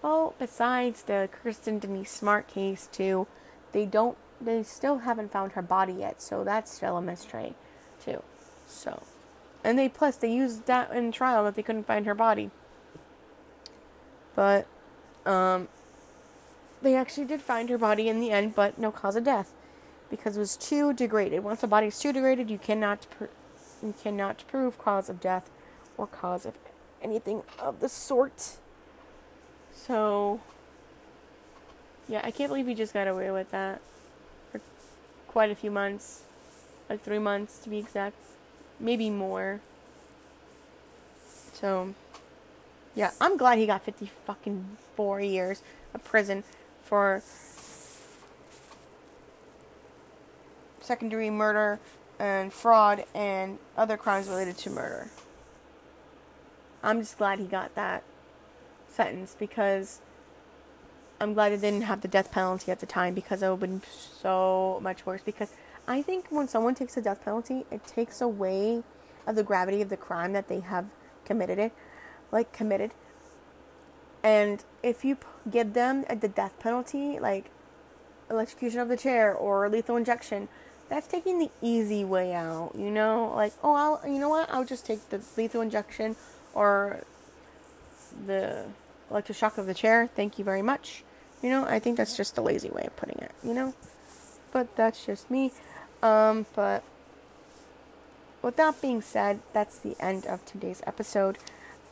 Well, 0.00 0.34
besides 0.38 1.02
the 1.02 1.28
Kirsten 1.32 1.80
Denise 1.80 2.12
Smart 2.12 2.46
case 2.46 2.88
too, 2.92 3.26
they 3.72 3.84
don't, 3.84 4.16
they 4.40 4.62
still 4.62 4.98
haven't 4.98 5.32
found 5.32 5.52
her 5.52 5.62
body 5.62 5.94
yet, 5.94 6.22
so 6.22 6.44
that's 6.44 6.72
still 6.72 6.96
a 6.98 7.02
mystery 7.02 7.56
too. 8.04 8.22
So, 8.66 9.02
and 9.64 9.78
they 9.78 9.88
plus 9.88 10.16
they 10.16 10.32
used 10.32 10.66
that 10.66 10.92
in 10.92 11.12
trial 11.12 11.44
that 11.44 11.54
they 11.54 11.62
couldn't 11.62 11.86
find 11.86 12.06
her 12.06 12.14
body. 12.14 12.50
But, 14.34 14.66
um, 15.26 15.68
they 16.80 16.94
actually 16.94 17.26
did 17.26 17.42
find 17.42 17.68
her 17.70 17.78
body 17.78 18.08
in 18.08 18.20
the 18.20 18.30
end, 18.30 18.54
but 18.54 18.78
no 18.78 18.92
cause 18.92 19.16
of 19.16 19.24
death 19.24 19.52
because 20.10 20.36
it 20.36 20.40
was 20.40 20.56
too 20.56 20.92
degraded. 20.92 21.42
Once 21.44 21.62
a 21.62 21.66
body 21.66 21.88
is 21.88 21.98
too 21.98 22.12
degraded, 22.12 22.50
you 22.50 22.58
cannot 22.58 23.06
pr- 23.10 23.24
you 23.82 23.94
cannot 24.02 24.44
prove 24.48 24.78
cause 24.78 25.08
of 25.08 25.20
death 25.20 25.50
or 25.96 26.06
cause 26.06 26.46
of 26.46 26.54
anything 27.02 27.42
of 27.58 27.80
the 27.80 27.88
sort. 27.88 28.56
So, 29.72 30.40
yeah, 32.08 32.20
I 32.24 32.30
can't 32.30 32.50
believe 32.50 32.66
he 32.66 32.74
just 32.74 32.92
got 32.92 33.06
away 33.06 33.30
with 33.30 33.50
that 33.50 33.80
for 34.50 34.60
quite 35.28 35.50
a 35.50 35.54
few 35.54 35.70
months, 35.70 36.22
like 36.88 37.02
three 37.02 37.18
months 37.18 37.58
to 37.60 37.70
be 37.70 37.78
exact, 37.78 38.16
maybe 38.80 39.10
more. 39.10 39.60
So, 41.52 41.94
yeah, 42.94 43.10
I'm 43.20 43.36
glad 43.36 43.58
he 43.58 43.66
got 43.66 43.84
50 43.84 44.10
fucking 44.24 44.76
four 44.94 45.20
years 45.20 45.62
of 45.94 46.04
prison 46.04 46.44
for 46.82 47.22
secondary 50.80 51.30
murder 51.30 51.78
and 52.18 52.52
fraud 52.52 53.04
and 53.14 53.58
other 53.76 53.96
crimes 53.96 54.28
related 54.28 54.56
to 54.58 54.70
murder. 54.70 55.08
I'm 56.82 57.00
just 57.00 57.18
glad 57.18 57.38
he 57.38 57.44
got 57.46 57.74
that 57.74 58.02
sentence 58.88 59.36
because 59.38 60.00
I'm 61.20 61.34
glad 61.34 61.52
it 61.52 61.60
didn't 61.60 61.82
have 61.82 62.00
the 62.00 62.08
death 62.08 62.30
penalty 62.30 62.70
at 62.70 62.80
the 62.80 62.86
time 62.86 63.14
because 63.14 63.42
it 63.42 63.48
would 63.48 63.60
have 63.60 63.60
been 63.60 63.82
so 64.20 64.78
much 64.82 65.04
worse. 65.04 65.20
Because 65.24 65.52
I 65.88 66.02
think 66.02 66.26
when 66.28 66.46
someone 66.48 66.74
takes 66.74 66.98
a 66.98 67.00
death 67.00 67.24
penalty, 67.24 67.64
it 67.70 67.86
takes 67.86 68.20
away 68.20 68.82
of 69.26 69.36
the 69.36 69.42
gravity 69.42 69.80
of 69.80 69.88
the 69.88 69.96
crime 69.96 70.34
that 70.34 70.46
they 70.46 70.60
have 70.60 70.84
committed 71.24 71.58
it, 71.58 71.72
like 72.30 72.52
committed. 72.52 72.92
And 74.22 74.62
if 74.82 75.02
you 75.02 75.16
give 75.50 75.72
them 75.72 76.04
the 76.08 76.28
death 76.28 76.58
penalty, 76.60 77.18
like 77.18 77.50
electrocution 78.30 78.80
of 78.80 78.88
the 78.88 78.98
chair 78.98 79.34
or 79.34 79.66
lethal 79.70 79.96
injection, 79.96 80.48
that's 80.90 81.06
taking 81.06 81.38
the 81.38 81.50
easy 81.62 82.04
way 82.04 82.34
out. 82.34 82.72
You 82.76 82.90
know, 82.90 83.32
like 83.34 83.54
oh, 83.62 83.74
I'll 83.74 84.02
you 84.06 84.18
know 84.18 84.28
what? 84.28 84.50
I'll 84.52 84.66
just 84.66 84.84
take 84.84 85.08
the 85.08 85.22
lethal 85.38 85.62
injection 85.62 86.16
or 86.52 87.00
the 88.26 88.66
electroshock 89.10 89.56
of 89.56 89.66
the 89.66 89.74
chair. 89.74 90.06
Thank 90.14 90.38
you 90.38 90.44
very 90.44 90.62
much. 90.62 91.02
You 91.42 91.48
know, 91.48 91.64
I 91.64 91.78
think 91.78 91.96
that's 91.96 92.16
just 92.16 92.36
a 92.36 92.42
lazy 92.42 92.68
way 92.68 92.84
of 92.84 92.94
putting 92.96 93.18
it. 93.18 93.32
You 93.42 93.54
know, 93.54 93.74
but 94.52 94.76
that's 94.76 95.06
just 95.06 95.30
me. 95.30 95.52
Um, 96.02 96.46
but 96.54 96.82
with 98.42 98.56
that 98.56 98.80
being 98.80 99.02
said, 99.02 99.40
that's 99.52 99.78
the 99.78 99.96
end 100.00 100.26
of 100.26 100.44
today's 100.44 100.82
episode. 100.86 101.38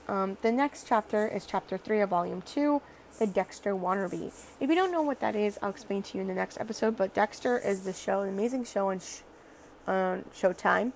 Um, 0.09 0.37
the 0.43 0.53
next 0.53 0.87
chapter 0.87 1.27
is 1.27 1.45
chapter 1.45 1.77
3 1.77 2.01
of 2.01 2.11
volume 2.11 2.43
2, 2.43 2.81
The 3.19 3.27
Dexter 3.27 3.75
Wannabe. 3.75 4.33
If 4.61 4.71
you 4.71 4.77
don't 4.77 4.93
know 4.93 5.03
what 5.03 5.21
that 5.21 5.35
is, 5.35 5.59
I'll 5.61 5.71
explain 5.71 6.03
to 6.05 6.19
you 6.19 6.23
in 6.23 6.29
the 6.29 6.35
next 6.35 6.61
episode. 6.61 6.97
But 6.97 7.15
Dexter 7.15 7.59
is 7.59 7.81
the 7.83 7.93
show, 7.93 8.23
an 8.23 8.29
amazing 8.29 8.65
show 8.65 8.91
on, 8.91 9.01
sh- 9.01 9.23
on 9.87 10.25
Showtime. 10.33 10.93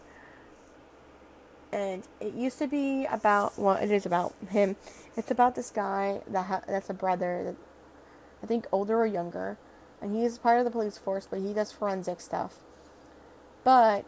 And 1.73 2.05
it 2.21 2.35
used 2.35 2.59
to 2.59 2.67
be 2.67 3.07
about, 3.07 3.59
well, 3.59 3.77
it 3.77 3.91
is 3.91 4.07
about 4.07 4.35
him. 4.49 4.77
It's 5.17 5.31
about 5.31 5.55
this 5.57 5.71
guy 5.71 6.21
that 6.29 6.47
ha- 6.47 6.63
that's 6.67 6.91
a 6.91 6.95
brother, 6.95 7.43
that 7.45 7.57
I 8.43 8.47
think 8.47 8.67
older 8.71 9.01
or 9.01 9.07
younger. 9.07 9.57
And 10.01 10.15
he 10.15 10.25
is 10.25 10.39
part 10.39 10.59
of 10.59 10.65
the 10.65 10.71
police 10.71 10.99
force, 10.99 11.27
but 11.29 11.41
he 11.41 11.53
does 11.53 11.73
forensic 11.73 12.21
stuff. 12.21 12.59
But 13.65 14.05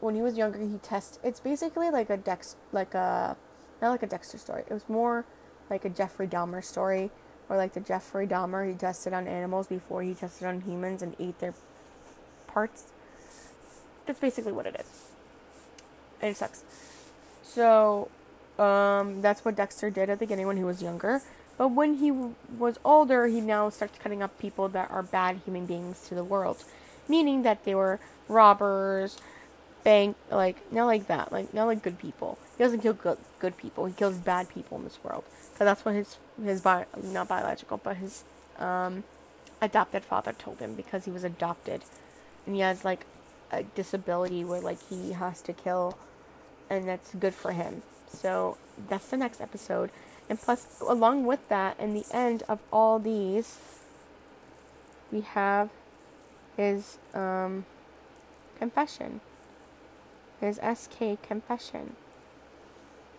when 0.00 0.14
he 0.14 0.22
was 0.22 0.36
younger, 0.36 0.58
he 0.58 0.78
tests. 0.78 1.18
It's 1.22 1.40
basically 1.40 1.90
like 1.90 2.10
a 2.10 2.16
Dex, 2.16 2.56
like 2.72 2.94
a 2.94 3.36
not 3.80 3.90
like 3.90 4.02
a 4.02 4.06
Dexter 4.06 4.38
story. 4.38 4.64
It 4.68 4.72
was 4.72 4.88
more 4.88 5.24
like 5.68 5.84
a 5.84 5.90
Jeffrey 5.90 6.26
Dahmer 6.26 6.64
story, 6.64 7.10
or 7.48 7.56
like 7.56 7.74
the 7.74 7.80
Jeffrey 7.80 8.26
Dahmer 8.26 8.68
he 8.68 8.74
tested 8.74 9.12
on 9.12 9.26
animals 9.26 9.66
before 9.66 10.02
he 10.02 10.14
tested 10.14 10.46
on 10.46 10.62
humans 10.62 11.02
and 11.02 11.14
ate 11.18 11.38
their 11.38 11.54
parts. 12.46 12.84
That's 14.06 14.18
basically 14.18 14.52
what 14.52 14.66
it 14.66 14.76
is. 14.78 15.10
And 16.20 16.30
it 16.32 16.36
sucks. 16.36 16.64
So, 17.42 18.08
um, 18.58 19.22
that's 19.22 19.44
what 19.44 19.56
Dexter 19.56 19.90
did 19.90 20.10
at 20.10 20.18
the 20.18 20.26
beginning 20.26 20.46
when 20.46 20.56
he 20.56 20.64
was 20.64 20.82
younger. 20.82 21.22
But 21.56 21.68
when 21.68 21.94
he 21.94 22.08
w- 22.08 22.34
was 22.58 22.78
older, 22.84 23.26
he 23.26 23.40
now 23.40 23.68
starts 23.70 23.98
cutting 23.98 24.22
up 24.22 24.38
people 24.38 24.68
that 24.68 24.90
are 24.90 25.02
bad 25.02 25.40
human 25.44 25.66
beings 25.66 26.06
to 26.08 26.14
the 26.14 26.24
world, 26.24 26.64
meaning 27.10 27.42
that 27.42 27.64
they 27.64 27.74
were 27.74 27.98
robbers, 28.28 29.18
bank 29.82 30.16
like 30.30 30.56
not 30.72 30.86
like 30.86 31.06
that 31.06 31.32
like 31.32 31.52
not 31.54 31.66
like 31.66 31.82
good 31.82 31.98
people. 31.98 32.38
He 32.56 32.64
doesn't 32.64 32.80
kill 32.80 32.92
good 32.92 33.18
good 33.38 33.56
people. 33.56 33.86
He 33.86 33.92
kills 33.92 34.16
bad 34.16 34.48
people 34.48 34.78
in 34.78 34.84
this 34.84 34.98
world. 35.02 35.24
Because 35.52 35.64
that's 35.66 35.84
what 35.84 35.94
his 35.94 36.16
his 36.42 36.64
not 36.64 37.28
biological 37.28 37.78
but 37.78 37.96
his 37.96 38.24
um 38.58 39.04
adopted 39.62 40.04
father 40.04 40.32
told 40.32 40.58
him 40.58 40.74
because 40.74 41.04
he 41.04 41.10
was 41.10 41.24
adopted. 41.24 41.82
And 42.46 42.54
he 42.54 42.60
has 42.62 42.84
like 42.84 43.06
a 43.50 43.62
disability 43.62 44.44
where 44.44 44.60
like 44.60 44.78
he 44.88 45.12
has 45.12 45.42
to 45.42 45.52
kill 45.52 45.98
and 46.68 46.86
that's 46.88 47.14
good 47.14 47.34
for 47.34 47.52
him. 47.52 47.82
So 48.08 48.56
that's 48.88 49.08
the 49.08 49.16
next 49.16 49.40
episode. 49.40 49.90
And 50.28 50.40
plus 50.40 50.80
along 50.80 51.26
with 51.26 51.48
that 51.48 51.78
in 51.80 51.94
the 51.94 52.04
end 52.12 52.42
of 52.48 52.60
all 52.72 52.98
these 52.98 53.58
we 55.10 55.22
have 55.22 55.70
his 56.60 56.98
um 57.14 57.64
confession 58.58 59.20
his 60.40 60.56
SK 60.56 61.22
Confession, 61.22 61.96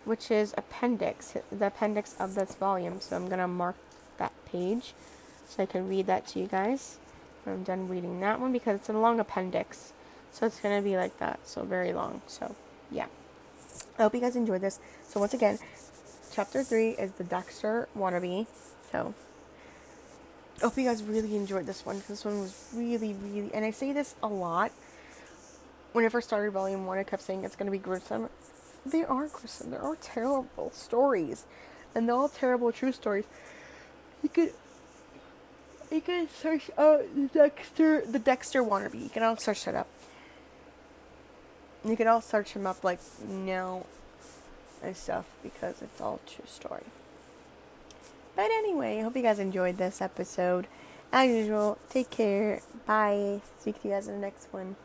which 0.04 0.30
is 0.30 0.54
appendix, 0.58 1.34
the 1.50 1.68
appendix 1.68 2.14
of 2.18 2.34
this 2.34 2.54
volume. 2.56 3.00
So 3.00 3.16
I'm 3.16 3.26
going 3.28 3.38
to 3.38 3.48
mark 3.48 3.76
that 4.18 4.32
page 4.44 4.94
so 5.48 5.62
I 5.62 5.66
can 5.66 5.88
read 5.88 6.06
that 6.06 6.26
to 6.28 6.40
you 6.40 6.46
guys. 6.46 6.98
when 7.44 7.56
I'm 7.56 7.62
done 7.62 7.88
reading 7.88 8.20
that 8.20 8.40
one 8.40 8.52
because 8.52 8.80
it's 8.80 8.88
a 8.88 8.92
long 8.92 9.20
appendix. 9.20 9.92
So 10.32 10.46
it's 10.46 10.60
going 10.60 10.76
to 10.76 10.82
be 10.82 10.96
like 10.96 11.18
that. 11.18 11.40
So 11.44 11.62
very 11.62 11.92
long. 11.92 12.22
So, 12.26 12.54
yeah. 12.90 13.06
I 13.98 14.02
hope 14.02 14.14
you 14.14 14.20
guys 14.20 14.36
enjoyed 14.36 14.60
this. 14.60 14.80
So, 15.08 15.20
once 15.20 15.34
again, 15.34 15.58
chapter 16.32 16.62
3 16.62 16.90
is 16.90 17.12
the 17.12 17.24
Dexter 17.24 17.88
wannabe. 17.96 18.46
So, 18.90 19.14
I 20.62 20.66
hope 20.66 20.78
you 20.78 20.84
guys 20.84 21.02
really 21.02 21.34
enjoyed 21.34 21.66
this 21.66 21.84
one 21.84 21.96
because 21.96 22.08
this 22.08 22.24
one 22.24 22.38
was 22.38 22.68
really, 22.72 23.14
really. 23.14 23.50
And 23.52 23.64
I 23.64 23.72
say 23.72 23.92
this 23.92 24.14
a 24.22 24.28
lot. 24.28 24.70
When 25.90 26.04
I 26.04 26.08
first 26.08 26.28
started 26.28 26.52
Volume 26.52 26.86
1, 26.86 26.98
I 26.98 27.02
kept 27.02 27.22
saying 27.22 27.42
it's 27.42 27.56
going 27.56 27.66
to 27.66 27.72
be 27.72 27.78
gruesome. 27.78 28.28
They 28.86 29.04
are 29.04 29.26
gruesome. 29.26 29.72
They 29.72 29.76
are 29.76 29.96
terrible 29.96 30.70
stories. 30.72 31.46
And 31.96 32.08
they're 32.08 32.14
all 32.14 32.28
terrible 32.28 32.70
true 32.70 32.92
stories. 32.92 33.24
You 34.22 34.28
could 34.28 34.52
you 35.90 36.00
can 36.00 36.28
search 36.28 36.70
uh 36.78 36.98
the 37.14 37.28
Dexter 37.34 38.06
the 38.06 38.20
Dexter 38.20 38.62
wannabe. 38.62 39.02
You 39.02 39.10
can 39.10 39.24
all 39.24 39.36
search 39.36 39.64
that 39.64 39.74
up. 39.74 39.88
You 41.84 41.96
can 41.96 42.06
all 42.06 42.20
search 42.20 42.52
him 42.52 42.68
up 42.68 42.84
like 42.84 43.00
now 43.28 43.84
and 44.80 44.96
stuff 44.96 45.26
because 45.42 45.82
it's 45.82 46.00
all 46.00 46.20
true 46.24 46.44
story. 46.46 46.84
But 48.34 48.50
anyway, 48.50 48.98
I 48.98 49.02
hope 49.02 49.16
you 49.16 49.22
guys 49.22 49.38
enjoyed 49.38 49.76
this 49.78 50.00
episode. 50.00 50.66
As 51.12 51.28
usual, 51.28 51.78
take 51.90 52.10
care. 52.10 52.62
Bye. 52.86 53.42
Speak 53.60 53.82
to 53.82 53.88
you 53.88 53.94
guys 53.94 54.08
in 54.08 54.14
the 54.14 54.20
next 54.20 54.48
one. 54.52 54.76